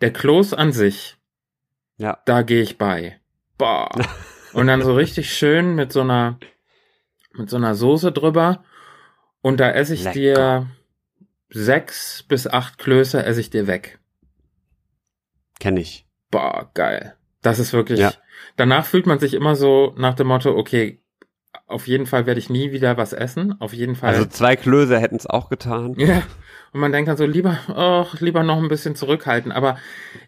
[0.00, 1.16] Der Kloß an sich,
[1.96, 2.18] Ja.
[2.26, 3.20] da gehe ich bei.
[3.56, 3.88] Boah.
[4.52, 6.38] Und dann so richtig schön mit so einer,
[7.32, 8.62] mit so einer Soße drüber.
[9.40, 10.12] Und da esse ich Lecker.
[10.18, 10.66] dir
[11.54, 13.98] sechs bis acht Klöße esse ich dir weg.
[15.60, 16.06] Kenne ich.
[16.30, 17.14] Boah, geil.
[17.42, 18.12] Das ist wirklich, Ja.
[18.56, 21.00] danach fühlt man sich immer so nach dem Motto, okay,
[21.66, 23.58] auf jeden Fall werde ich nie wieder was essen.
[23.60, 24.10] Auf jeden Fall.
[24.14, 25.94] Also zwei Klöße hätten es auch getan.
[25.98, 26.22] Ja.
[26.72, 29.52] Und man denkt dann so, lieber, ach, lieber noch ein bisschen zurückhalten.
[29.52, 29.78] Aber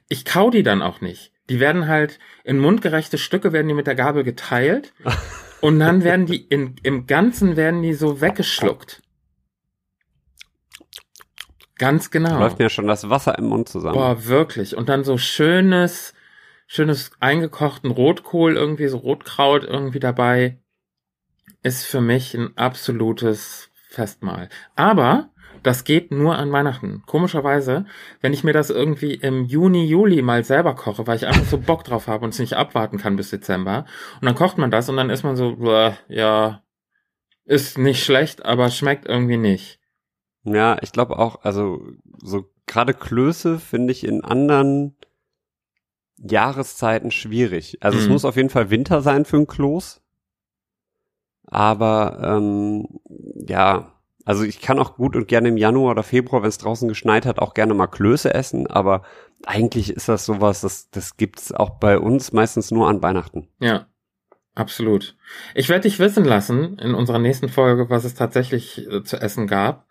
[0.08, 1.32] ich kau die dann auch nicht.
[1.50, 4.92] Die werden halt in mundgerechte Stücke werden die mit der Gabel geteilt.
[5.60, 9.02] und dann werden die in, im Ganzen werden die so weggeschluckt.
[11.78, 12.30] Ganz genau.
[12.30, 13.94] Da läuft mir ja schon das Wasser im Mund zusammen.
[13.94, 14.76] Boah, wirklich.
[14.76, 16.14] Und dann so schönes,
[16.66, 20.58] schönes eingekochten Rotkohl, irgendwie so Rotkraut irgendwie dabei,
[21.62, 24.48] ist für mich ein absolutes Festmahl.
[24.74, 25.30] Aber
[25.62, 27.02] das geht nur an Weihnachten.
[27.06, 27.86] Komischerweise,
[28.20, 31.58] wenn ich mir das irgendwie im Juni, Juli mal selber koche, weil ich einfach so
[31.58, 33.84] Bock drauf habe und es nicht abwarten kann bis Dezember.
[34.20, 35.56] Und dann kocht man das und dann ist man so,
[36.08, 36.62] ja,
[37.44, 39.80] ist nicht schlecht, aber schmeckt irgendwie nicht.
[40.46, 41.82] Ja, ich glaube auch, also
[42.22, 44.96] so gerade Klöße finde ich in anderen
[46.18, 47.78] Jahreszeiten schwierig.
[47.82, 48.12] Also es Mhm.
[48.12, 50.00] muss auf jeden Fall Winter sein für ein Kloß.
[51.48, 52.86] Aber ähm,
[53.46, 53.92] ja,
[54.24, 57.26] also ich kann auch gut und gerne im Januar oder Februar, wenn es draußen geschneit
[57.26, 58.66] hat, auch gerne mal Klöße essen.
[58.66, 59.02] Aber
[59.44, 63.48] eigentlich ist das sowas, das, das gibt's auch bei uns meistens nur an Weihnachten.
[63.60, 63.86] Ja,
[64.54, 65.16] absolut.
[65.54, 69.46] Ich werde dich wissen lassen in unserer nächsten Folge, was es tatsächlich äh, zu essen
[69.46, 69.86] gab.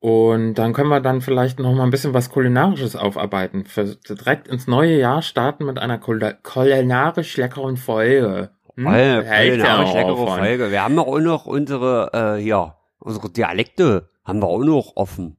[0.00, 3.66] Und dann können wir dann vielleicht noch mal ein bisschen was Kulinarisches aufarbeiten.
[3.66, 8.50] Für direkt ins neue Jahr starten mit einer kul kulinarisch leckeren Folge.
[8.76, 8.86] Hm?
[8.86, 10.16] Auch leckere.
[10.16, 10.70] Folge.
[10.70, 15.36] Wir haben auch noch unsere, äh, ja, unsere Dialekte haben wir auch noch offen.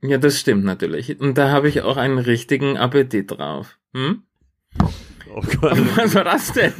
[0.00, 1.20] Ja, das stimmt natürlich.
[1.20, 3.78] Und da habe ich auch einen richtigen Appetit drauf.
[3.94, 4.22] Hm?
[5.34, 5.76] Oh Gott.
[5.96, 6.72] Was war das denn?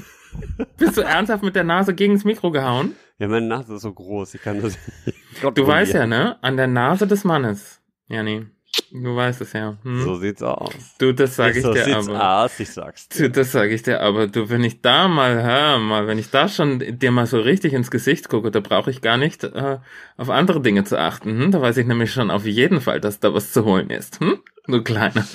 [0.78, 2.94] Bist du ernsthaft mit der Nase gegen das Mikro gehauen?
[3.18, 5.16] Ja, meine Nase ist so groß, ich kann das nicht
[5.54, 6.36] Du weißt ja, ne?
[6.42, 7.80] An der Nase des Mannes.
[8.08, 8.46] Jani,
[8.92, 9.78] du weißt es ja.
[9.82, 10.02] Hm?
[10.02, 10.72] So sieht's aus.
[10.98, 12.44] Du, das sage ich so dir sieht's aber.
[12.44, 13.28] aus, ich sag's dir.
[13.28, 14.26] Du, das sage ich dir aber.
[14.26, 17.72] Du, wenn ich da mal, hör mal, wenn ich da schon dir mal so richtig
[17.72, 19.78] ins Gesicht gucke, da brauche ich gar nicht äh,
[20.16, 21.40] auf andere Dinge zu achten.
[21.42, 21.50] Hm?
[21.52, 24.20] Da weiß ich nämlich schon auf jeden Fall, dass da was zu holen ist.
[24.20, 24.40] Hm?
[24.66, 25.26] Du Kleiner.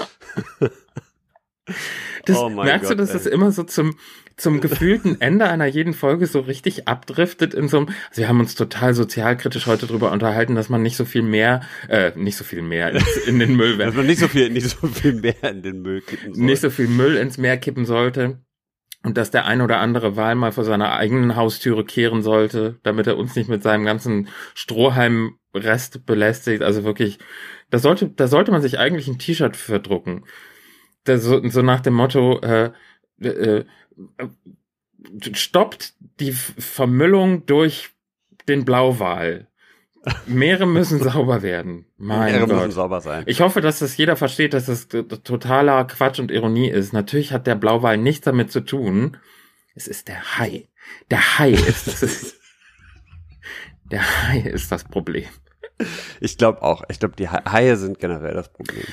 [2.26, 3.34] Das, Oh merkst du, Gott, dass das ey.
[3.34, 3.96] immer so zum,
[4.36, 8.40] zum gefühlten Ende einer jeden Folge so richtig abdriftet in so einem, also wir haben
[8.40, 12.44] uns total sozialkritisch heute drüber unterhalten, dass man nicht so viel mehr, äh, nicht so
[12.44, 15.14] viel mehr ins, in den Müll Dass werfen, man nicht so viel, nicht so viel
[15.14, 16.44] mehr in den Müll kippen soll.
[16.46, 18.40] nicht so viel Müll ins Meer kippen sollte
[19.04, 23.08] und dass der ein oder andere Wahl mal vor seiner eigenen Haustüre kehren sollte, damit
[23.08, 26.62] er uns nicht mit seinem ganzen Strohhalmrest belästigt.
[26.62, 27.18] Also wirklich,
[27.72, 30.24] da sollte, da sollte man sich eigentlich ein T-Shirt für drucken.
[31.08, 32.72] So, so nach dem Motto, äh,
[33.22, 33.66] äh, äh,
[35.34, 37.90] stoppt die Vermüllung durch
[38.48, 39.48] den Blauwal.
[40.26, 41.86] Meere müssen sauber werden.
[41.98, 42.58] Mein Meere Gott.
[42.58, 43.24] müssen sauber sein.
[43.28, 46.94] Ich hoffe, dass das jeder versteht, dass das totaler Quatsch und Ironie ist.
[46.94, 49.18] Natürlich hat der Blauwal nichts damit zu tun.
[49.76, 50.68] Es ist der Hai.
[51.12, 52.36] Der Hai ist das.
[53.92, 55.30] der Hai ist das Problem.
[56.20, 56.84] Ich glaube auch.
[56.90, 58.86] Ich glaube, die Ha- Haie sind generell das Problem.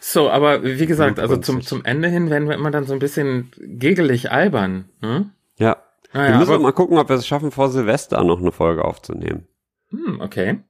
[0.00, 2.98] So, aber wie gesagt, also zum, zum Ende hin werden wir immer dann so ein
[2.98, 4.88] bisschen gegelig albern.
[5.02, 5.30] Hm?
[5.58, 5.76] Ja.
[6.12, 9.46] Naja, wir müssen mal gucken, ob wir es schaffen, vor Silvester noch eine Folge aufzunehmen.
[9.90, 10.60] hm, okay.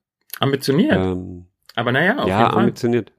[0.41, 0.97] Ambitioniert.
[0.97, 2.61] Ähm, aber naja, auf ja, jeden Fall.
[2.61, 3.13] ambitioniert.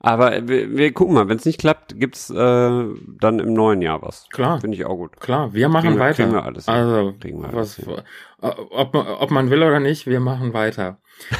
[0.00, 4.02] Aber wir, wir gucken mal, wenn es nicht klappt, gibt's äh, dann im neuen Jahr
[4.02, 4.28] was.
[4.30, 4.60] Klar.
[4.60, 5.18] Finde ich auch gut.
[5.18, 6.14] Klar, wir machen Kriegen weiter.
[6.14, 8.02] kriegen wir alles also, Kriegen wir was, alles
[8.40, 10.98] ob, man, ob man will oder nicht, wir machen weiter.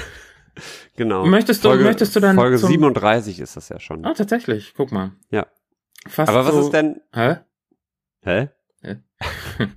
[0.97, 1.27] Genau.
[1.27, 4.05] Möchtest du- Folge, möchtest du dann Folge zum- 37 ist das ja schon.
[4.05, 5.13] Ah, tatsächlich, guck mal.
[5.31, 5.47] Ja.
[6.07, 7.01] Fast Aber was so, ist denn?
[7.13, 7.37] Hä?
[8.23, 8.49] Hä?
[8.83, 8.99] Hä?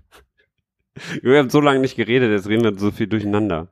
[1.21, 3.71] wir haben so lange nicht geredet, jetzt reden wir so viel durcheinander.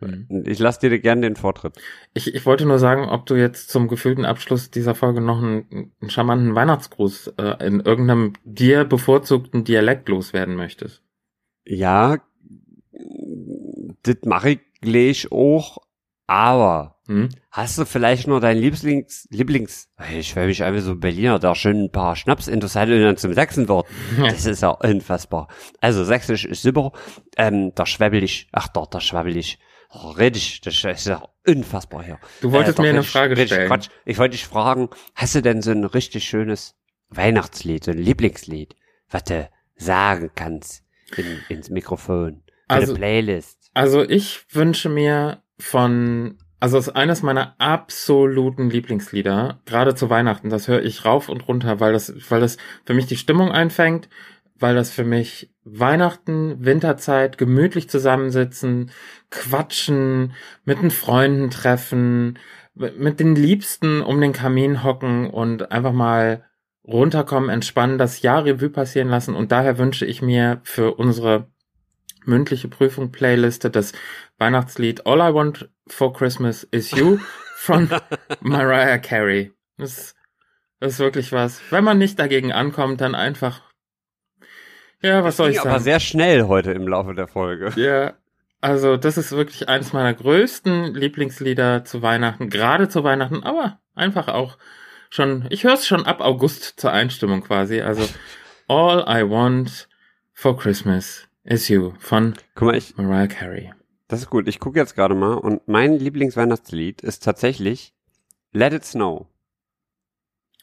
[0.00, 0.44] Hm.
[0.46, 1.80] Ich lasse dir gerne den Vortritt.
[2.12, 5.92] Ich, ich wollte nur sagen, ob du jetzt zum gefühlten Abschluss dieser Folge noch einen,
[6.00, 11.02] einen charmanten Weihnachtsgruß äh, in irgendeinem dir bevorzugten Dialekt loswerden möchtest.
[11.64, 12.18] Ja,
[14.02, 15.78] das mache ich gleich auch,
[16.26, 17.28] aber Hm?
[17.52, 21.84] hast du vielleicht noch dein Lieblings, Lieblings, ich will mich einfach so Berliner, da schon
[21.84, 23.86] ein paar Schnaps interessant und dann zum Sachsenwort.
[24.18, 25.46] Das ist ja unfassbar.
[25.80, 26.92] Also Sächsisch ist super,
[27.36, 29.58] ähm, da schwabbel ich, ach doch, da schwabbel ich.
[29.90, 32.18] Oh, red ich, das ist ja unfassbar hier.
[32.40, 33.68] Du wolltest Äh, mir eine ich- Frage stellen.
[33.68, 33.88] Quatsch.
[34.04, 36.74] Ich wollte dich fragen, hast du denn so ein richtig schönes
[37.08, 38.74] Weihnachtslied, so ein Lieblingslied,
[39.10, 40.82] was du sagen kannst
[41.16, 42.42] in, ins Mikrofon?
[42.68, 43.70] Für Also- eine Playlist.
[43.74, 50.50] Also ich wünsche mir von, also ist eines meiner absoluten Lieblingslieder, gerade zu Weihnachten.
[50.50, 54.08] Das höre ich rauf und runter, weil das, weil das für mich die Stimmung einfängt,
[54.58, 58.90] weil das für mich Weihnachten, Winterzeit, gemütlich zusammensitzen,
[59.30, 60.32] quatschen,
[60.64, 62.38] mit den Freunden treffen,
[62.74, 66.44] mit den Liebsten um den Kamin hocken und einfach mal
[66.84, 69.34] runterkommen, entspannen, das Jahr Revue passieren lassen.
[69.34, 71.48] Und daher wünsche ich mir für unsere
[72.26, 73.92] mündliche Prüfung Playliste das
[74.38, 77.18] Weihnachtslied All I Want for Christmas is You
[77.56, 77.88] von
[78.40, 79.52] Mariah Carey.
[79.78, 80.14] Das,
[80.80, 81.60] das ist wirklich was.
[81.70, 83.62] Wenn man nicht dagegen ankommt, dann einfach.
[85.02, 85.84] Ja, was soll ich Ging aber sagen?
[85.84, 87.72] sehr schnell heute im Laufe der Folge.
[87.76, 88.14] Ja,
[88.60, 94.28] Also, das ist wirklich eines meiner größten Lieblingslieder zu Weihnachten, gerade zu Weihnachten, aber einfach
[94.28, 94.56] auch
[95.10, 97.80] schon, ich höre es schon ab August zur Einstimmung quasi.
[97.82, 98.08] Also,
[98.68, 99.88] All I Want
[100.32, 103.72] for Christmas is You von Guck mal, ich, Mariah Carey.
[104.08, 104.48] das ist gut.
[104.48, 107.94] Ich gucke jetzt gerade mal und mein Lieblingsweihnachtslied ist tatsächlich
[108.52, 109.26] Let It Snow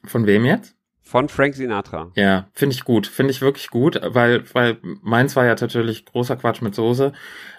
[0.06, 0.76] Von wem jetzt?
[1.06, 2.12] von Frank Sinatra.
[2.16, 6.38] Ja, finde ich gut, finde ich wirklich gut, weil, weil meins war ja natürlich großer
[6.38, 7.12] Quatsch mit Soße,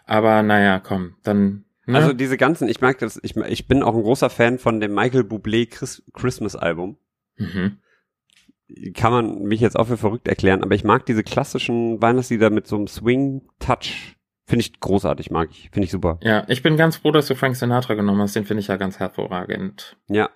[0.07, 1.67] aber naja, komm, dann.
[1.87, 1.99] Ne?
[1.99, 4.95] Also diese ganzen, ich mag das, ich, ich bin auch ein großer Fan von dem
[4.95, 6.97] Michael Bublé Chris, Christmas Album.
[7.37, 7.79] mhm.
[8.95, 12.67] Kann man mich jetzt auch für verrückt erklären, aber ich mag diese klassischen Weihnachtslieder mit
[12.67, 14.17] so einem Swing-Touch.
[14.47, 15.71] Finde ich großartig, mag ich.
[15.71, 16.19] Finde ich super.
[16.23, 18.77] Ja, ich bin ganz froh, dass du Frank Sinatra genommen hast, den finde ich ja
[18.77, 19.97] ganz hervorragend.
[20.09, 20.31] Ja.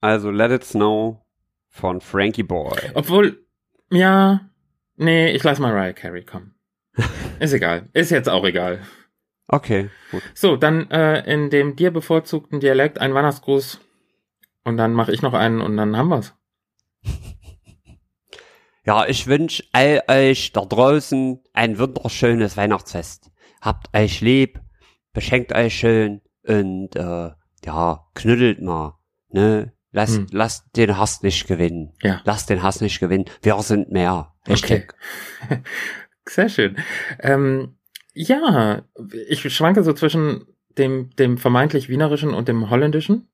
[0.00, 1.24] Also Let It Snow
[1.70, 2.78] von Frankie Boy.
[2.94, 3.44] Obwohl,
[3.90, 4.40] ja,
[4.96, 6.54] nee, ich lass mal Mariah Carey kommen.
[7.40, 8.80] Ist egal, ist jetzt auch egal.
[9.48, 10.22] Okay, gut.
[10.34, 13.80] So, dann äh, in dem dir bevorzugten Dialekt ein Weihnachtsgruß
[14.64, 16.34] und dann mache ich noch einen und dann haben wir's.
[18.86, 23.30] Ja, ich wünsch all euch da draußen ein wunderschönes Weihnachtsfest.
[23.60, 24.60] Habt euch lieb,
[25.12, 27.30] beschenkt euch schön und äh,
[27.64, 28.98] ja, knüttelt mal.
[29.30, 29.72] Ne?
[29.90, 30.26] Lasst, Hm.
[30.32, 31.92] lasst den Hass nicht gewinnen.
[32.02, 32.20] Ja.
[32.24, 33.24] Lasst den Hass nicht gewinnen.
[33.42, 34.34] Wir sind mehr.
[34.48, 34.92] Richtig.
[36.28, 36.76] Sehr schön.
[37.20, 37.76] Ähm,
[38.12, 38.82] ja,
[39.28, 43.28] ich schwanke so zwischen dem, dem vermeintlich wienerischen und dem holländischen.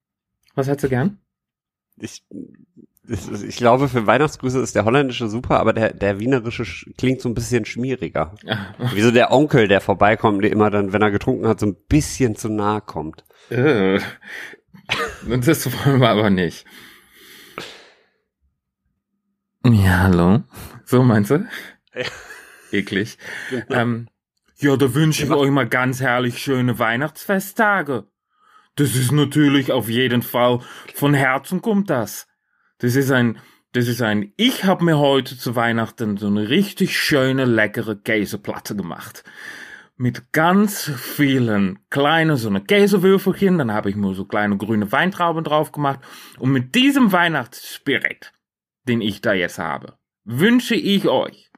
[0.54, 1.18] Was hättest du gern?
[2.00, 2.24] Ich,
[3.46, 7.28] ich glaube, für Weihnachtsgrüße ist der holländische super, aber der, der wienerische sch- klingt so
[7.28, 8.34] ein bisschen schmieriger.
[8.94, 11.76] Wie so der Onkel, der vorbeikommt, der immer dann, wenn er getrunken hat, so ein
[11.88, 13.24] bisschen zu nahe kommt.
[13.50, 13.98] äh.
[15.26, 16.64] Das wollen wir aber nicht.
[19.64, 20.42] Ja, hallo.
[20.84, 21.46] So meinst du?
[21.94, 22.04] Ja.
[22.72, 23.18] Eklig.
[23.68, 24.08] Ähm,
[24.58, 28.06] ja, da wünsche ich euch mal ganz herrlich schöne Weihnachtsfesttage.
[28.76, 30.60] Das ist natürlich auf jeden Fall
[30.94, 32.26] von Herzen kommt das.
[32.78, 33.38] Das ist ein,
[33.72, 38.74] das ist ein, ich habe mir heute zu Weihnachten so eine richtig schöne, leckere Käseplatte
[38.74, 39.22] gemacht.
[39.96, 45.44] Mit ganz vielen kleinen, so eine Käsewürfelchen, dann habe ich mir so kleine grüne Weintrauben
[45.44, 46.00] drauf gemacht.
[46.38, 48.32] Und mit diesem Weihnachtsspirit,
[48.88, 51.50] den ich da jetzt habe, wünsche ich euch,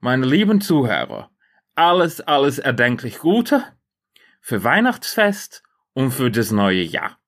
[0.00, 1.30] meine lieben Zuhörer,
[1.74, 3.64] alles, alles erdenklich Gute
[4.40, 5.62] für Weihnachtsfest
[5.96, 7.18] und für das neue Jahr.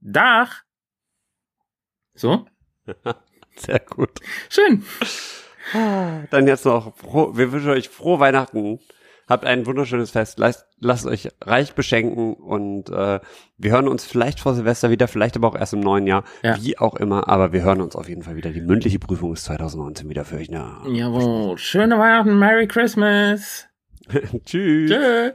[0.00, 0.62] Dach.
[2.14, 2.46] So,
[3.56, 4.10] Sehr gut.
[4.48, 4.82] schön.
[6.30, 8.80] Dann jetzt noch, froh, wir wünschen euch frohe Weihnachten.
[9.28, 10.38] Habt ein wunderschönes Fest.
[10.38, 13.20] Lasst, lasst euch reich beschenken und äh,
[13.58, 16.24] wir hören uns vielleicht vor Silvester wieder, vielleicht aber auch erst im neuen Jahr.
[16.42, 16.56] Ja.
[16.56, 18.50] Wie auch immer, aber wir hören uns auf jeden Fall wieder.
[18.52, 20.48] Die mündliche Prüfung ist 2019 wieder für euch.
[20.50, 20.82] Na.
[20.88, 21.58] Jawohl.
[21.58, 23.68] Schöne Weihnachten, Merry Christmas.
[24.46, 24.90] Tschüss.
[24.90, 25.32] Tschö.